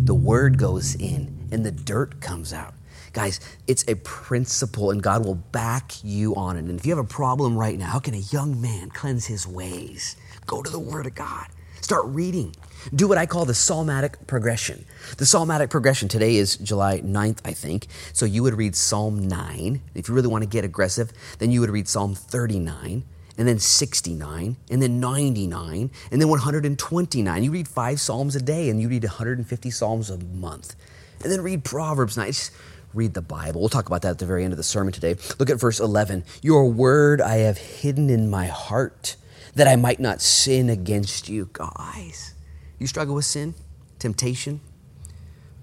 [0.02, 2.74] The word goes in, and the dirt comes out.
[3.14, 6.66] Guys, it's a principle, and God will back you on it.
[6.66, 9.46] And if you have a problem right now, how can a young man cleanse his
[9.46, 10.16] ways?
[10.46, 11.48] Go to the Word of God.
[11.82, 12.56] Start reading.
[12.96, 14.86] Do what I call the psalmatic progression.
[15.18, 17.88] The psalmatic progression today is July 9th, I think.
[18.14, 19.82] So you would read Psalm 9.
[19.94, 23.04] If you really want to get aggressive, then you would read Psalm 39
[23.38, 27.44] and then 69, and then 99, and then 129.
[27.44, 30.76] You read five Psalms a day, and you read 150 Psalms a month.
[31.22, 32.28] And then read Proverbs 9.
[32.28, 32.52] Just
[32.96, 33.62] read the Bible.
[33.62, 35.18] We'll talk about that at the very end of the sermon today.
[35.38, 36.24] Look at verse 11.
[36.42, 39.18] Your word I have hidden in my heart,
[39.54, 41.50] that I might not sin against you.
[41.54, 42.34] Guys,
[42.80, 43.56] you struggle with sin,
[44.00, 44.62] temptation?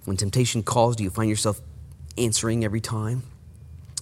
[0.05, 1.61] When temptation calls, do you find yourself
[2.19, 3.23] answering every time?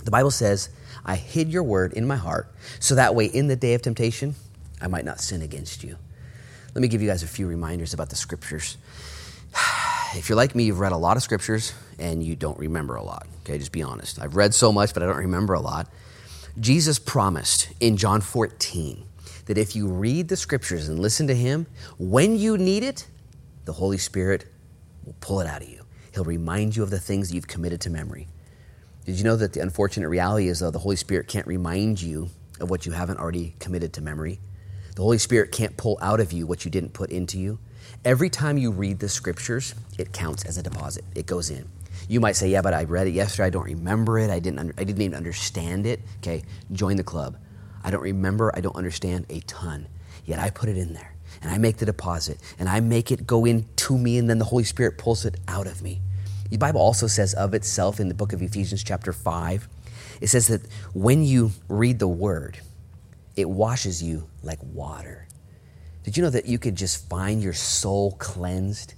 [0.04, 0.68] The Bible says,
[1.04, 4.34] I hid your word in my heart so that way in the day of temptation,
[4.80, 5.96] I might not sin against you.
[6.74, 8.76] Let me give you guys a few reminders about the scriptures.
[10.14, 13.02] If you're like me, you've read a lot of scriptures and you don't remember a
[13.02, 13.26] lot.
[13.40, 14.20] Okay, just be honest.
[14.20, 15.88] I've read so much, but I don't remember a lot.
[16.60, 19.06] Jesus promised in John 14
[19.46, 21.66] that if you read the scriptures and listen to Him,
[21.98, 23.06] when you need it,
[23.64, 24.46] the Holy Spirit
[25.04, 25.84] will pull it out of you.
[26.14, 28.28] He'll remind you of the things you've committed to memory.
[29.04, 32.28] Did you know that the unfortunate reality is, though, the Holy Spirit can't remind you
[32.60, 34.38] of what you haven't already committed to memory?
[34.94, 37.58] The Holy Spirit can't pull out of you what you didn't put into you.
[38.04, 41.04] Every time you read the scriptures, it counts as a deposit.
[41.14, 41.68] It goes in.
[42.08, 43.46] You might say, "Yeah, but I read it yesterday.
[43.46, 44.30] I don't remember it.
[44.30, 44.72] I didn't.
[44.76, 47.36] I didn't even understand it." Okay, join the club.
[47.84, 49.88] I don't remember, I don't understand a ton.
[50.24, 53.26] Yet I put it in there and I make the deposit and I make it
[53.26, 56.00] go into me and then the Holy Spirit pulls it out of me.
[56.50, 59.68] The Bible also says of itself in the book of Ephesians, chapter 5,
[60.20, 60.60] it says that
[60.92, 62.60] when you read the word,
[63.36, 65.26] it washes you like water.
[66.04, 68.94] Did you know that you could just find your soul cleansed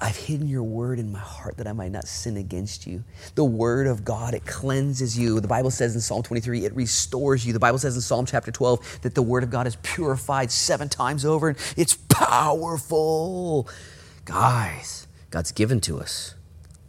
[0.00, 3.04] I've hidden your word in my heart that I might not sin against you.
[3.34, 5.40] The word of God, it cleanses you.
[5.40, 7.52] The Bible says in Psalm 23, it restores you.
[7.52, 10.88] The Bible says in Psalm chapter 12 that the word of God is purified seven
[10.88, 13.68] times over it's powerful.
[14.24, 16.34] Guys, God's given to us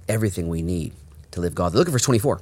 [0.08, 0.94] everything we need
[1.32, 1.74] to live God.
[1.74, 2.42] Look at verse 24.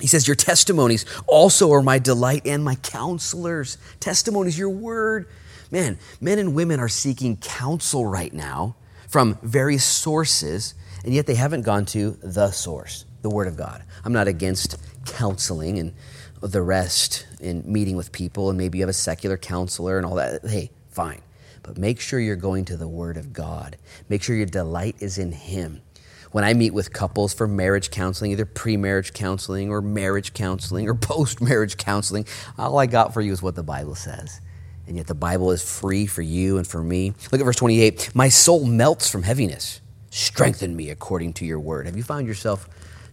[0.00, 3.78] He says, Your testimonies also are my delight and my counselors.
[4.00, 5.28] Testimonies, your word.
[5.70, 8.76] Man, men and women are seeking counsel right now
[9.12, 10.72] from various sources,
[11.04, 13.84] and yet they haven't gone to the source, the Word of God.
[14.06, 15.92] I'm not against counseling and
[16.40, 20.14] the rest in meeting with people, and maybe you have a secular counselor and all
[20.14, 20.40] that.
[20.46, 21.20] Hey, fine.
[21.62, 23.76] But make sure you're going to the Word of God.
[24.08, 25.82] Make sure your delight is in Him.
[26.30, 30.88] When I meet with couples for marriage counseling, either pre marriage counseling or marriage counseling
[30.88, 34.40] or post marriage counseling, all I got for you is what the Bible says
[34.86, 37.14] and yet the Bible is free for you and for me.
[37.30, 38.10] Look at verse 28.
[38.14, 39.80] My soul melts from heaviness.
[40.10, 41.86] Strengthen me according to your word.
[41.86, 42.68] Have you found yourself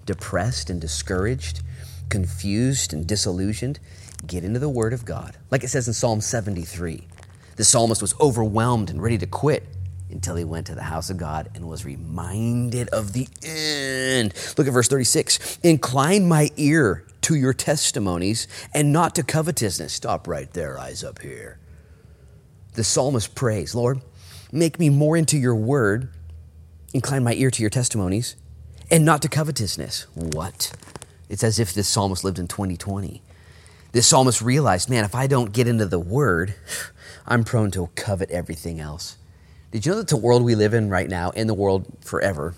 [0.05, 1.61] depressed and discouraged,
[2.09, 3.79] confused and disillusioned?
[4.25, 5.37] Get into the word of God.
[5.51, 7.07] Like it says in Psalm 73.
[7.55, 9.63] The psalmist was overwhelmed and ready to quit
[10.09, 14.33] until he went to the house of God and was reminded of the end.
[14.57, 15.59] Look at verse 36.
[15.63, 19.93] Incline my ear to your testimonies and not to covetousness.
[19.93, 21.59] Stop right there, eyes up here.
[22.73, 24.01] The psalmist prays, Lord,
[24.51, 26.09] make me more into your word,
[26.93, 28.35] incline my ear to your testimonies,
[28.89, 30.07] and not to covetousness.
[30.15, 30.71] What?
[31.29, 33.21] It's as if this psalmist lived in 2020.
[33.91, 36.55] This psalmist realized, man, if I don't get into the word,
[37.25, 39.17] I'm prone to covet everything else.
[39.71, 42.55] Did you know that the world we live in right now, in the world forever,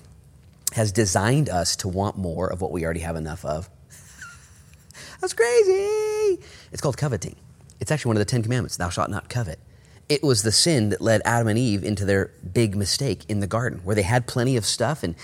[0.73, 3.69] has designed us to want more of what we already have enough of?
[5.19, 6.41] That's crazy.
[6.71, 7.35] It's called coveting.
[7.81, 9.59] It's actually one of the Ten Commandments Thou shalt not covet.
[10.07, 13.47] It was the sin that led Adam and Eve into their big mistake in the
[13.47, 15.15] garden, where they had plenty of stuff and,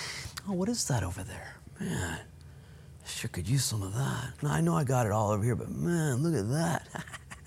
[0.47, 1.55] oh, what is that over there?
[1.79, 4.33] Man, I sure could use some of that.
[4.41, 7.05] Now, I know I got it all over here, but man, look at that.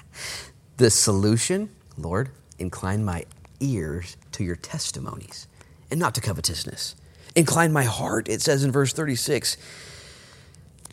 [0.79, 1.69] the solution,
[1.99, 3.25] Lord, incline my
[3.61, 5.47] ears to your testimonies
[5.91, 6.95] and not to covetousness.
[7.35, 9.57] Incline my heart, it says in verse 36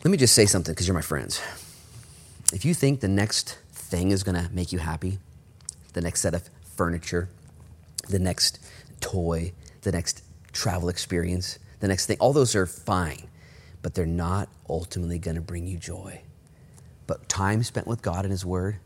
[0.04, 1.40] let me just say something because you're my friends.
[2.52, 5.18] If you think the next thing is going to make you happy,
[5.92, 7.28] the next set of furniture,
[8.08, 8.60] the next
[9.00, 10.22] toy, the next
[10.52, 13.28] travel experience, the next thing, all those are fine,
[13.82, 16.20] but they're not ultimately going to bring you joy.
[17.08, 18.76] But time spent with God and His Word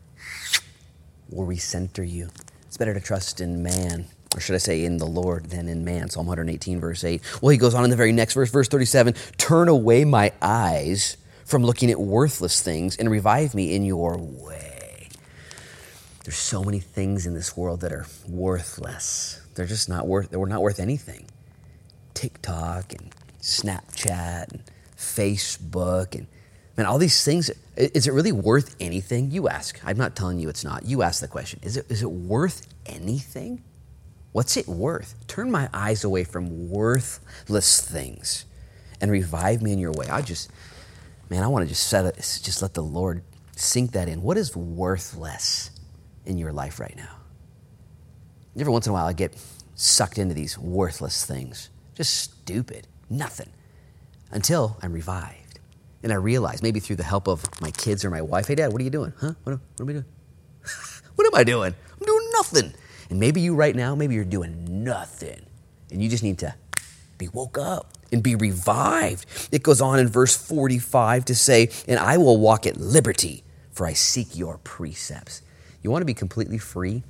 [1.29, 2.29] will recenter you.
[2.65, 5.85] It's better to trust in man or should I say in the Lord than in
[5.85, 6.09] man.
[6.09, 7.21] Psalm 118, verse 8.
[7.41, 11.17] Well, he goes on in the very next verse, verse 37 Turn away my eyes
[11.45, 15.09] from looking at worthless things and revive me in your way.
[16.23, 19.41] There's so many things in this world that are worthless.
[19.55, 21.25] They're just not worth, they're not worth anything.
[22.13, 24.63] TikTok and Snapchat and
[24.97, 26.27] Facebook and
[26.77, 29.31] man, all these things, is it really worth anything?
[29.31, 29.79] You ask.
[29.85, 30.85] I'm not telling you it's not.
[30.85, 31.59] You ask the question.
[31.61, 33.61] Is it, is it worth anything?
[34.33, 35.15] What's it worth?
[35.27, 38.45] Turn my eyes away from worthless things
[38.99, 40.07] and revive me in your way.
[40.07, 40.51] I just,
[41.29, 43.23] man, I want to just set it, just let the Lord
[43.55, 44.23] sink that in.
[44.23, 45.69] What is worthless
[46.25, 47.15] in your life right now?
[48.57, 49.35] Every once in a while, I get
[49.75, 51.69] sucked into these worthless things.
[51.93, 53.49] Just stupid, nothing.
[54.31, 55.59] Until I'm revived.
[56.01, 58.73] And I realize, maybe through the help of my kids or my wife, hey, Dad,
[58.73, 59.13] what are you doing?
[59.19, 59.33] Huh?
[59.43, 60.05] What, what am I doing?
[61.15, 61.73] what am I doing?
[61.99, 62.73] I'm doing nothing.
[63.09, 65.45] And maybe you right now, maybe you're doing nothing.
[65.91, 66.55] And you just need to
[67.17, 69.25] be woke up and be revived.
[69.51, 73.85] It goes on in verse 45 to say, And I will walk at liberty, for
[73.85, 75.41] I seek your precepts.
[75.81, 77.03] You want to be completely free,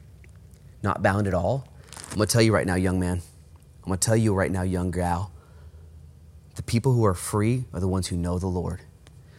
[0.81, 1.67] not bound at all?
[2.09, 3.21] I'm going to tell you right now, young man.
[3.83, 5.31] I'm going to tell you right now, young gal.
[6.55, 8.81] The people who are free are the ones who know the Lord,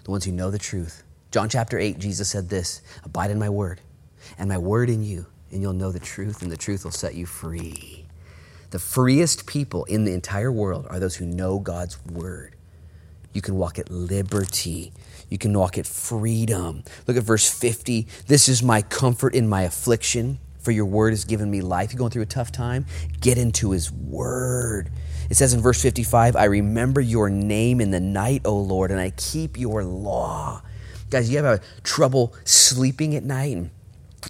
[0.04, 1.04] the ones who know the truth.
[1.30, 3.80] John chapter 8, Jesus said this Abide in my word,
[4.38, 7.14] and my word in you and you'll know the truth, and the truth will set
[7.14, 8.04] you free.
[8.70, 12.56] The freest people in the entire world are those who know God's word.
[13.32, 14.92] You can walk at liberty.
[15.28, 16.82] You can walk at freedom.
[17.06, 18.06] Look at verse 50.
[18.26, 21.92] This is my comfort in my affliction, for your word has given me life.
[21.92, 22.86] You're going through a tough time?
[23.20, 24.90] Get into his word.
[25.30, 29.00] It says in verse 55, I remember your name in the night, O Lord, and
[29.00, 30.62] I keep your law.
[31.10, 33.70] Guys, you have a trouble sleeping at night and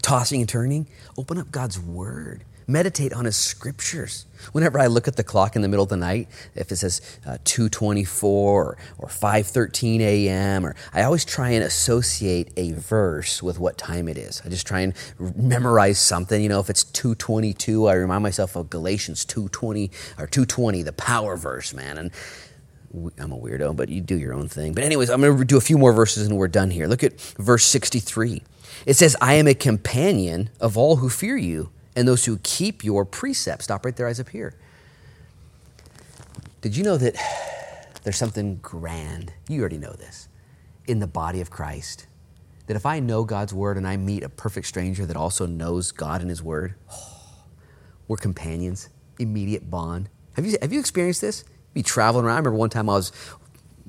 [0.02, 2.44] tossing and turning, open up God's Word.
[2.66, 4.24] Meditate on His Scriptures.
[4.52, 7.00] Whenever I look at the clock in the middle of the night, if it says
[7.26, 13.58] uh, 2.24 or, or 5.13 a.m., or I always try and associate a verse with
[13.58, 14.40] what time it is.
[14.44, 14.94] I just try and
[15.36, 16.42] memorize something.
[16.42, 21.36] You know, if it's 2.22, I remind myself of Galatians 2.20 or 2.20, the power
[21.36, 21.98] verse, man.
[21.98, 22.10] And
[23.18, 24.72] I'm a weirdo, but you do your own thing.
[24.72, 26.86] But anyways, I'm going to do a few more verses and we're done here.
[26.86, 28.42] Look at verse 63.
[28.86, 32.84] It says, I am a companion of all who fear you and those who keep
[32.84, 33.64] your precepts.
[33.64, 34.54] Stop right there, eyes up here.
[36.60, 37.14] Did you know that
[38.04, 39.32] there's something grand.
[39.48, 40.28] You already know this
[40.86, 42.06] in the body of Christ.
[42.66, 45.90] That if I know God's word and I meet a perfect stranger that also knows
[45.90, 47.32] God and his word, oh,
[48.08, 50.10] we're companions, immediate bond.
[50.34, 51.44] Have you, have you experienced this?
[51.72, 52.34] Be traveling around.
[52.34, 53.10] I remember one time I was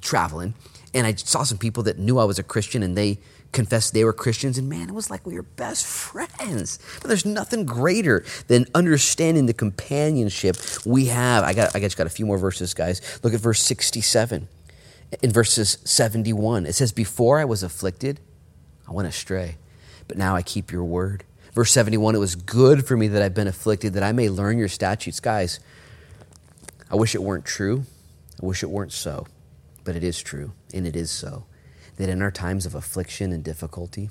[0.01, 0.53] traveling
[0.93, 3.19] and I saw some people that knew I was a Christian and they
[3.55, 6.77] confessed they were Christians, and man, it was like we were best friends.
[7.01, 11.43] But there's nothing greater than understanding the companionship we have.
[11.43, 13.01] I got I just got a few more verses, guys.
[13.23, 14.47] Look at verse 67.
[15.23, 18.19] In verses 71, it says, Before I was afflicted,
[18.87, 19.55] I went astray,
[20.07, 21.23] but now I keep your word.
[21.53, 24.57] Verse 71, it was good for me that I've been afflicted, that I may learn
[24.57, 25.21] your statutes.
[25.21, 25.61] Guys,
[26.91, 27.85] I wish it weren't true.
[28.41, 29.25] I wish it weren't so,
[29.85, 31.45] but it is true, and it is so
[31.97, 34.09] that in our times of affliction and difficulty,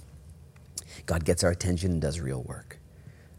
[1.07, 2.79] God gets our attention and does real work.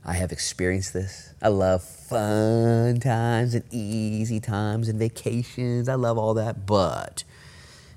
[0.03, 1.33] I have experienced this.
[1.41, 5.89] I love fun times and easy times and vacations.
[5.89, 6.67] I love all that.
[6.67, 7.23] But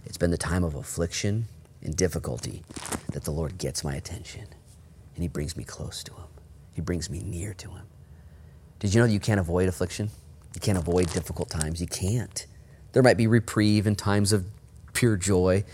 [0.07, 1.49] it's been the time of affliction
[1.83, 2.65] and difficulty
[3.13, 4.47] that the Lord gets my attention
[5.15, 6.25] and He brings me close to Him.
[6.73, 7.87] He brings me near to Him.
[8.79, 10.11] Did you know you can't avoid affliction?
[10.55, 11.81] You can't avoid difficult times.
[11.81, 12.47] You can't.
[12.93, 14.47] There might be reprieve in times of
[14.95, 15.65] pure joy,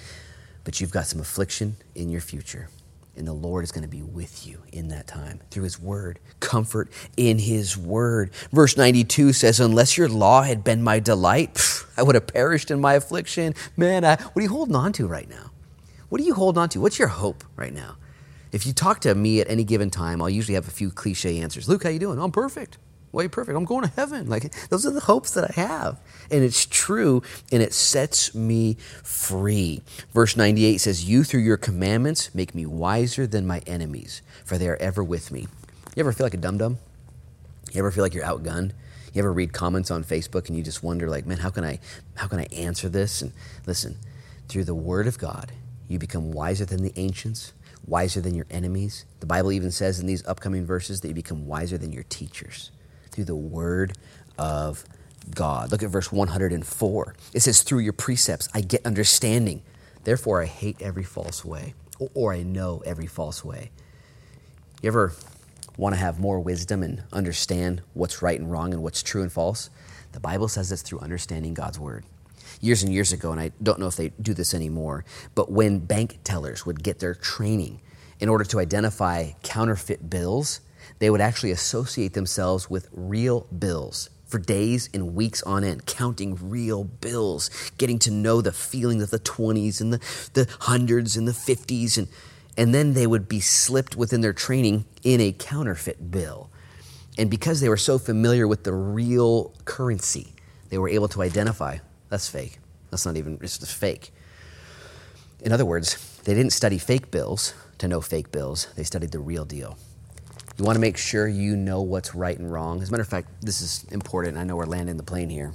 [0.65, 2.69] but you've got some affliction in your future.
[3.17, 6.19] And the Lord is going to be with you in that time through His Word.
[6.41, 8.31] Comfort in His Word.
[8.53, 12.73] Verse 92 says, Unless your law had been my delight, pff, I would have perished
[12.73, 13.55] in my affliction.
[13.77, 15.53] Man, I, what are you holding on to right now?
[16.09, 16.81] What are you holding on to?
[16.81, 17.97] What's your hope right now?
[18.51, 21.41] If you talk to me at any given time, I'll usually have a few cliche
[21.41, 21.69] answers.
[21.69, 22.19] Luke, how you doing?
[22.19, 22.79] I'm perfect
[23.15, 23.57] way perfect.
[23.57, 24.29] I'm going to heaven.
[24.29, 26.01] Like those are the hopes that I have.
[26.31, 29.83] And it's true and it sets me free.
[30.13, 34.69] Verse 98 says, You through your commandments make me wiser than my enemies, for they
[34.69, 35.47] are ever with me.
[35.97, 36.79] You ever feel like a dum dum?
[37.73, 38.73] You ever feel like you're outgunned?
[39.13, 41.79] You ever read comments on Facebook and you just wonder, like, man, how can I
[42.17, 43.23] how can I answer this?
[43.23, 43.33] And
[43.65, 43.97] listen,
[44.49, 45.53] through the word of God,
[45.89, 47.53] you become wiser than the ancients,
[47.87, 49.05] wiser than your enemies.
[49.21, 52.71] The Bible even says in these upcoming verses that you become wiser than your teachers
[53.15, 53.97] through the word
[54.37, 54.85] of
[55.35, 55.71] God.
[55.71, 57.15] Look at verse 104.
[57.33, 59.63] It says, Through your precepts I get understanding.
[60.03, 61.75] Therefore, I hate every false way,
[62.13, 63.71] or I know every false way.
[64.83, 65.13] You ever
[65.77, 69.33] want to have more wisdom and understand what's right and wrong and what's true and
[69.33, 69.71] false?
[70.13, 72.05] The Bible says it's through understanding God's word.
[72.61, 75.05] Years and years ago, and I don't know if they do this anymore,
[75.35, 77.81] but when bank tellers would get their training
[78.21, 80.61] in order to identify counterfeit bills,
[80.99, 86.37] they would actually associate themselves with real bills for days and weeks on end, counting
[86.41, 89.99] real bills, getting to know the feeling of the 20s and the,
[90.33, 91.99] the hundreds and the 50s.
[91.99, 92.09] And,
[92.57, 96.51] and then they would be slipped within their training in a counterfeit bill.
[97.17, 100.35] And because they were so familiar with the real currency,
[100.71, 102.59] they were able to identify that's fake.
[102.91, 104.13] That's not even, it's just fake.
[105.41, 109.19] In other words, they didn't study fake bills to know fake bills, they studied the
[109.19, 109.77] real deal.
[110.57, 112.81] You want to make sure you know what's right and wrong.
[112.81, 114.37] As a matter of fact, this is important.
[114.37, 115.53] I know we're landing the plane here.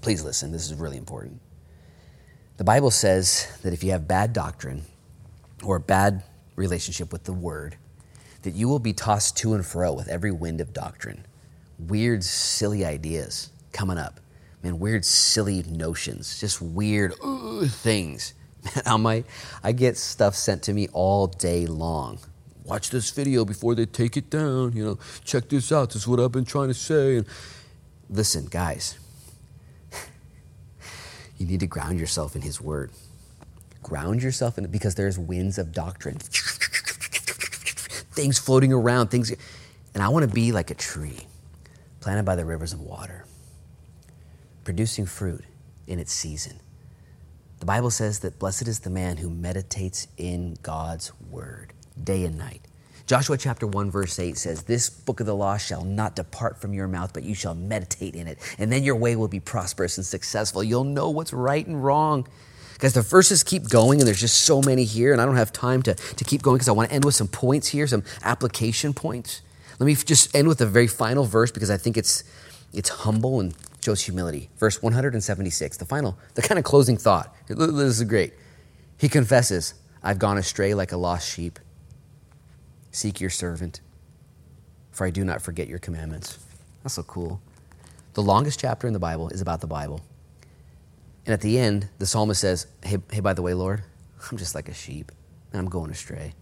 [0.00, 1.40] Please listen, this is really important.
[2.56, 4.82] The Bible says that if you have bad doctrine
[5.62, 6.22] or bad
[6.54, 7.76] relationship with the Word,
[8.42, 11.26] that you will be tossed to and fro with every wind of doctrine.
[11.78, 14.20] Weird, silly ideas coming up.
[14.62, 17.14] Man, weird, silly notions, just weird
[17.66, 18.32] things.
[18.64, 19.26] Man, I might,
[19.62, 22.18] I get stuff sent to me all day long
[22.66, 24.72] watch this video before they take it down.
[24.72, 25.90] You know, check this out.
[25.90, 27.16] This is what I've been trying to say.
[27.18, 27.26] And
[28.10, 28.98] listen, guys,
[31.38, 32.90] you need to ground yourself in His Word.
[33.82, 36.16] Ground yourself in it because there's winds of doctrine,
[38.16, 39.32] things floating around, things.
[39.94, 41.20] And I want to be like a tree
[42.00, 43.24] planted by the rivers of water,
[44.64, 45.44] producing fruit
[45.86, 46.58] in its season.
[47.60, 51.72] The Bible says that blessed is the man who meditates in God's word
[52.02, 52.62] day and night.
[53.06, 56.74] Joshua chapter 1, verse 8 says, This book of the law shall not depart from
[56.74, 58.38] your mouth, but you shall meditate in it.
[58.58, 60.64] And then your way will be prosperous and successful.
[60.64, 62.26] You'll know what's right and wrong.
[62.80, 65.52] Guys, the verses keep going, and there's just so many here, and I don't have
[65.52, 68.02] time to, to keep going because I want to end with some points here, some
[68.24, 69.40] application points.
[69.78, 72.24] Let me just end with the very final verse because I think it's,
[72.72, 74.50] it's humble and shows humility.
[74.58, 77.34] Verse 176, the final, the kind of closing thought.
[77.46, 78.34] This is great.
[78.98, 81.60] He confesses, I've gone astray like a lost sheep.
[82.96, 83.82] Seek your servant,
[84.90, 86.38] for I do not forget your commandments.
[86.82, 87.42] That's so cool.
[88.14, 90.00] The longest chapter in the Bible is about the Bible.
[91.26, 93.82] And at the end, the psalmist says, Hey, hey by the way, Lord,
[94.30, 95.12] I'm just like a sheep
[95.52, 96.32] and I'm going astray.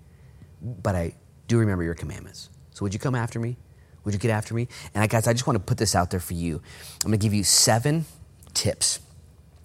[0.62, 1.16] But I
[1.48, 2.50] do remember your commandments.
[2.70, 3.56] So would you come after me?
[4.04, 4.68] Would you get after me?
[4.94, 6.62] And I, guys, I just want to put this out there for you.
[7.04, 8.04] I'm going to give you seven
[8.52, 9.00] tips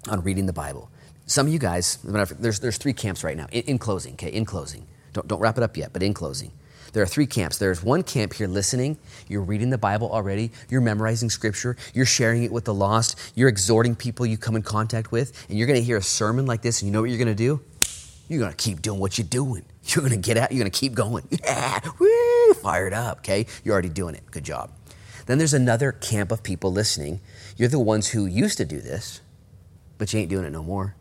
[0.08, 0.90] on reading the Bible.
[1.28, 3.46] Some of you guys, there's, there's three camps right now.
[3.52, 4.88] In, in closing, okay, in closing.
[5.14, 6.52] Don't, don't wrap it up yet, but in closing.
[6.94, 7.58] There are three camps.
[7.58, 8.98] There's one camp here listening.
[9.28, 10.52] You're reading the Bible already.
[10.70, 11.78] You're memorizing scripture.
[11.94, 13.18] You're sharing it with the lost.
[13.36, 15.46] You're exhorting people you come in contact with.
[15.50, 17.28] And you're going to hear a sermon like this, and you know what you're going
[17.28, 17.62] to do?
[18.28, 19.66] You're going to keep doing what you're doing.
[19.86, 20.52] You're going to get out.
[20.52, 21.28] You're going to keep going.
[21.44, 23.48] Yeah, woo, fired up, okay?
[23.64, 24.22] You're already doing it.
[24.30, 24.70] Good job.
[25.26, 27.22] Then there's another camp of people listening.
[27.58, 29.22] You're the ones who used to do this,
[29.98, 30.96] but you ain't doing it no more.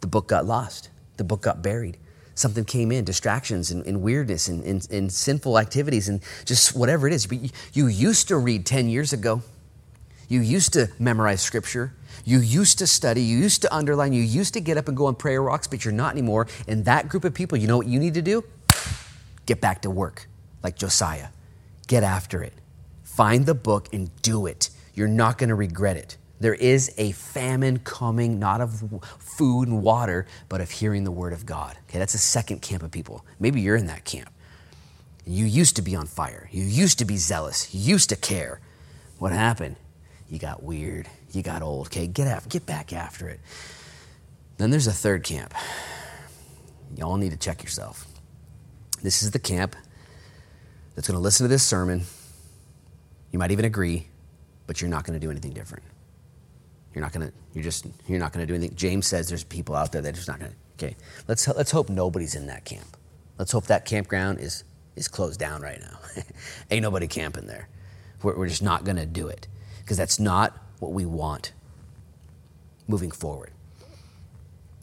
[0.00, 1.96] The book got lost, the book got buried
[2.34, 7.06] something came in distractions and, and weirdness and, and, and, sinful activities and just whatever
[7.06, 7.26] it is.
[7.26, 7.38] But
[7.72, 9.42] you, used to read 10 years ago,
[10.28, 11.92] you used to memorize scripture.
[12.24, 15.06] You used to study, you used to underline, you used to get up and go
[15.06, 16.46] on prayer walks, but you're not anymore.
[16.66, 18.44] And that group of people, you know what you need to do?
[19.46, 20.26] Get back to work,
[20.62, 21.28] like Josiah.
[21.86, 22.54] Get after it.
[23.02, 24.70] Find the book and do it.
[24.94, 26.16] You're not going to regret it.
[26.44, 31.32] There is a famine coming, not of food and water, but of hearing the word
[31.32, 31.78] of God.
[31.88, 33.24] Okay, that's the second camp of people.
[33.40, 34.28] Maybe you're in that camp.
[35.24, 36.50] You used to be on fire.
[36.52, 37.74] You used to be zealous.
[37.74, 38.60] You used to care.
[39.16, 39.76] What happened?
[40.28, 41.08] You got weird.
[41.32, 41.86] You got old.
[41.86, 43.40] Okay, get after, get back after it.
[44.58, 45.54] Then there's a third camp.
[46.94, 48.06] Y'all need to check yourself.
[49.02, 49.76] This is the camp
[50.94, 52.02] that's going to listen to this sermon.
[53.32, 54.08] You might even agree,
[54.66, 55.84] but you're not going to do anything different.
[56.94, 57.32] You're not gonna.
[57.52, 57.86] You're just.
[58.06, 58.76] You're not gonna do anything.
[58.76, 60.52] James says there's people out there that are just not gonna.
[60.78, 60.96] Okay.
[61.28, 62.96] Let's let's hope nobody's in that camp.
[63.38, 64.64] Let's hope that campground is
[64.96, 65.98] is closed down right now.
[66.70, 67.68] Ain't nobody camping there.
[68.22, 69.48] We're, we're just not gonna do it
[69.80, 71.52] because that's not what we want.
[72.86, 73.50] Moving forward.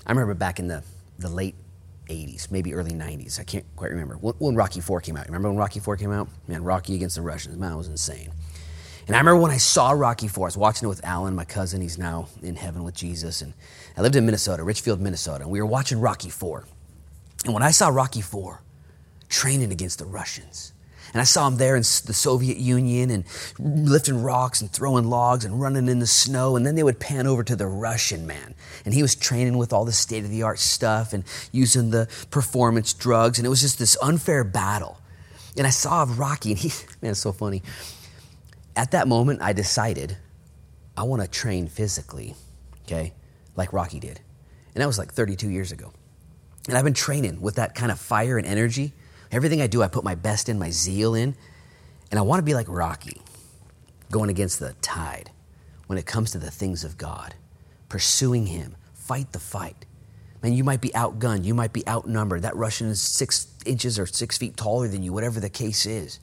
[0.06, 0.84] I remember back in the
[1.18, 1.56] the late
[2.10, 3.40] 80s, maybe early 90s.
[3.40, 4.16] I can't quite remember.
[4.16, 5.28] When Rocky 4 came out.
[5.28, 6.28] Remember when Rocky 4 came out?
[6.48, 7.58] Man, Rocky against the Russians.
[7.58, 8.32] Man, was insane.
[9.08, 11.46] And I remember when I saw Rocky Four, I was watching it with Alan, my
[11.46, 11.82] cousin.
[11.82, 13.42] He's now in heaven with Jesus.
[13.42, 13.54] And
[13.98, 15.44] I lived in Minnesota, Richfield, Minnesota.
[15.44, 16.66] And we were watching Rocky Four.
[17.46, 18.62] And when I saw Rocky Four
[19.30, 20.74] training against the Russians,
[21.14, 23.26] and I saw him there in the Soviet Union and
[23.60, 26.56] lifting rocks and throwing logs and running in the snow.
[26.56, 28.56] And then they would pan over to the Russian man.
[28.86, 32.08] And he was training with all the state of the art stuff and using the
[32.30, 33.40] performance drugs.
[33.40, 35.02] And it was just this unfair battle.
[35.58, 36.70] And I saw Rocky, and he,
[37.02, 37.62] man, it's so funny
[38.76, 40.18] at that moment, I decided
[40.96, 42.36] I want to train physically,
[42.84, 43.14] okay,
[43.56, 44.20] like Rocky did.
[44.74, 45.92] And that was like 32 years ago.
[46.68, 48.94] And I've been training with that kind of fire and energy.
[49.32, 51.36] Everything I do, I put my best in, my zeal in.
[52.10, 53.22] And I want to be like Rocky,
[54.12, 55.32] going against the tide
[55.88, 57.36] when it comes to the things of God,
[57.90, 59.86] pursuing Him, fight the fight.
[60.44, 62.42] Man, you might be outgunned, you might be outnumbered.
[62.42, 66.20] That Russian is six inches or six feet taller than you, whatever the case is.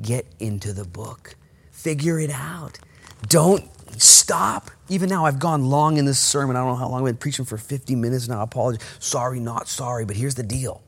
[0.00, 1.36] Get into the book.
[1.80, 2.78] Figure it out.
[3.26, 3.64] Don't
[3.98, 4.70] stop.
[4.90, 6.54] Even now, I've gone long in this sermon.
[6.54, 8.40] I don't know how long I've been preaching for 50 minutes now.
[8.40, 8.86] I apologize.
[8.98, 10.82] Sorry, not sorry, but here's the deal.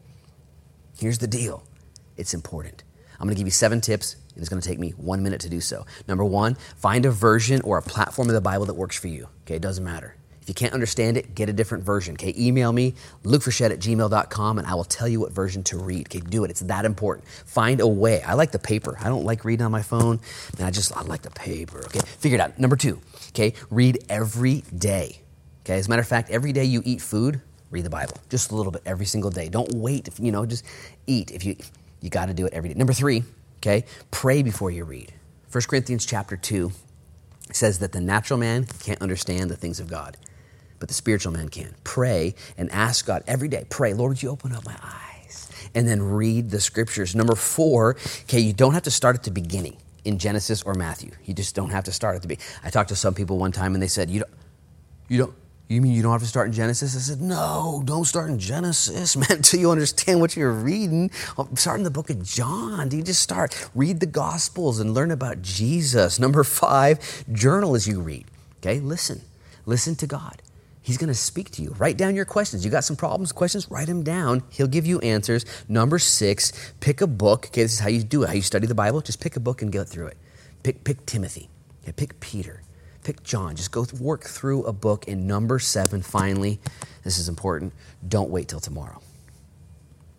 [0.98, 1.62] Here's the deal.
[2.18, 2.84] It's important.
[3.14, 5.40] I'm going to give you seven tips, and it's going to take me one minute
[5.40, 5.86] to do so.
[6.06, 9.28] Number one, find a version or a platform of the Bible that works for you.
[9.44, 10.16] Okay, it doesn't matter.
[10.42, 12.14] If you can't understand it, get a different version.
[12.14, 16.08] Okay, email me, lukefourchette at gmail.com, and I will tell you what version to read.
[16.08, 16.50] Okay, do it.
[16.50, 17.28] It's that important.
[17.28, 18.22] Find a way.
[18.22, 18.98] I like the paper.
[19.00, 20.18] I don't like reading on my phone,
[20.58, 21.78] and I just I like the paper.
[21.86, 22.58] Okay, figure it out.
[22.58, 25.20] Number two, okay, read every day.
[25.64, 27.40] Okay, as a matter of fact, every day you eat food,
[27.70, 28.16] read the Bible.
[28.28, 29.48] Just a little bit every single day.
[29.48, 30.64] Don't wait, if, you know, just
[31.06, 31.30] eat.
[31.30, 31.56] If you
[32.00, 32.74] you got to do it every day.
[32.74, 33.22] Number three,
[33.58, 35.12] okay, pray before you read.
[35.52, 36.72] 1 Corinthians chapter 2
[37.52, 40.16] says that the natural man can't understand the things of God
[40.82, 41.72] but the spiritual man can.
[41.84, 43.64] Pray and ask God every day.
[43.70, 45.48] Pray, Lord, would you open up my eyes?
[45.76, 47.14] And then read the scriptures.
[47.14, 51.12] Number four, okay, you don't have to start at the beginning in Genesis or Matthew.
[51.24, 52.52] You just don't have to start at the beginning.
[52.64, 54.32] I talked to some people one time and they said, You don't,
[55.06, 55.34] you don't,
[55.68, 56.96] you mean you don't have to start in Genesis?
[56.96, 61.12] I said, No, don't start in Genesis, man, until you understand what you're reading.
[61.38, 62.88] Oh, start in the book of John.
[62.88, 63.70] Do you just start?
[63.72, 66.18] Read the Gospels and learn about Jesus.
[66.18, 68.26] Number five, journal as you read.
[68.58, 69.20] Okay, listen.
[69.66, 70.42] Listen to God.
[70.82, 71.74] He's going to speak to you.
[71.78, 72.64] Write down your questions.
[72.64, 74.42] You got some problems, questions, write them down.
[74.50, 75.44] He'll give you answers.
[75.68, 77.46] Number six, pick a book.
[77.46, 79.00] Okay, this is how you do it, how you study the Bible.
[79.00, 80.18] Just pick a book and go through it.
[80.64, 81.48] Pick, pick Timothy.
[81.82, 82.62] Okay, pick Peter.
[83.04, 83.56] Pick John.
[83.56, 85.06] Just go work through a book.
[85.06, 86.60] And number seven, finally,
[87.04, 87.72] this is important
[88.06, 89.00] don't wait till tomorrow.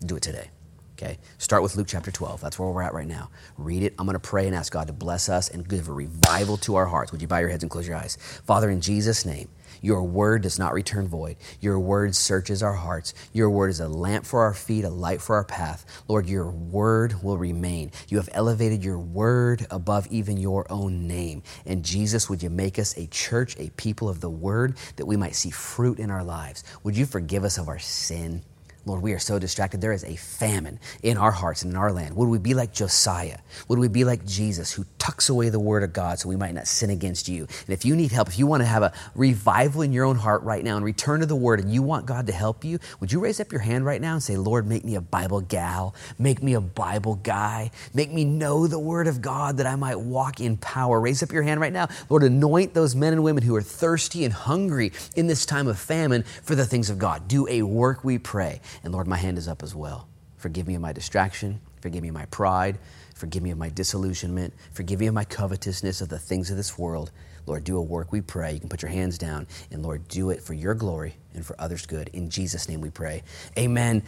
[0.06, 0.50] Do it today.
[0.98, 1.18] Okay?
[1.38, 2.40] Start with Luke chapter 12.
[2.42, 3.30] That's where we're at right now.
[3.58, 3.94] Read it.
[3.98, 6.76] I'm going to pray and ask God to bless us and give a revival to
[6.76, 7.12] our hearts.
[7.12, 8.18] Would you bow your heads and close your eyes?
[8.46, 9.50] Father, in Jesus' name,
[9.84, 11.36] your word does not return void.
[11.60, 13.14] Your word searches our hearts.
[13.34, 15.86] Your word is a lamp for our feet, a light for our path.
[16.08, 17.92] Lord, your word will remain.
[18.08, 21.44] You have elevated your word above even your own name.
[21.66, 25.18] And Jesus, would you make us a church, a people of the word, that we
[25.18, 26.64] might see fruit in our lives?
[26.84, 28.42] Would you forgive us of our sin?
[28.86, 29.80] Lord, we are so distracted.
[29.80, 32.18] There is a famine in our hearts and in our land.
[32.18, 33.38] Would we be like Josiah?
[33.70, 36.54] Would we be like Jesus, who tucks away the word of God so we might
[36.54, 37.48] not sin against you?
[37.66, 40.18] And if you need help, if you want to have a revival in your own
[40.18, 42.78] heart right now and return to the word and you want God to help you,
[43.00, 45.40] would you raise up your hand right now and say, Lord, make me a Bible
[45.40, 49.78] gal, make me a Bible guy, make me know the word of God that I
[49.78, 51.00] might walk in power?
[51.00, 51.88] Raise up your hand right now.
[52.10, 55.80] Lord, anoint those men and women who are thirsty and hungry in this time of
[55.80, 57.30] famine for the things of God.
[57.30, 58.60] Do a work, we pray.
[58.84, 60.08] And Lord, my hand is up as well.
[60.38, 61.62] Forgive me of my distraction.
[61.82, 62.78] Forgive me of my pride.
[63.16, 64.54] Forgive me of my disillusionment.
[64.72, 67.12] Forgive me of my covetousness of the things of this world.
[67.46, 68.54] Lord, do a work, we pray.
[68.54, 71.56] You can put your hands down, and Lord, do it for your glory and for
[71.60, 72.10] others' good.
[72.14, 73.24] In Jesus' name we pray.
[73.58, 74.04] Amen.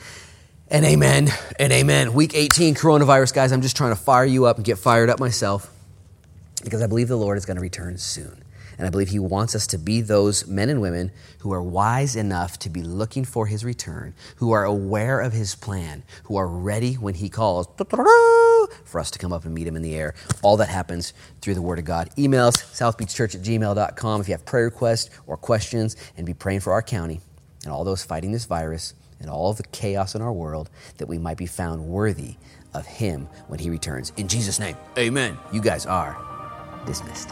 [0.69, 1.29] And amen
[1.59, 2.13] and amen.
[2.13, 3.51] Week 18, coronavirus, guys.
[3.51, 5.71] I'm just trying to fire you up and get fired up myself
[6.63, 8.44] because I believe the Lord is going to return soon.
[8.77, 12.15] And I believe He wants us to be those men and women who are wise
[12.15, 16.47] enough to be looking for His return, who are aware of His plan, who are
[16.47, 17.67] ready when He calls
[18.85, 20.13] for us to come up and meet Him in the air.
[20.41, 22.09] All that happens through the Word of God.
[22.17, 26.73] Emails, southbeachchurch at gmail.com if you have prayer requests or questions, and be praying for
[26.73, 27.21] our county
[27.63, 31.07] and all those fighting this virus and all of the chaos in our world that
[31.07, 32.35] we might be found worthy
[32.73, 34.11] of Him when He returns.
[34.17, 35.37] In Jesus' name, amen.
[35.51, 36.17] You guys are
[36.85, 37.31] dismissed.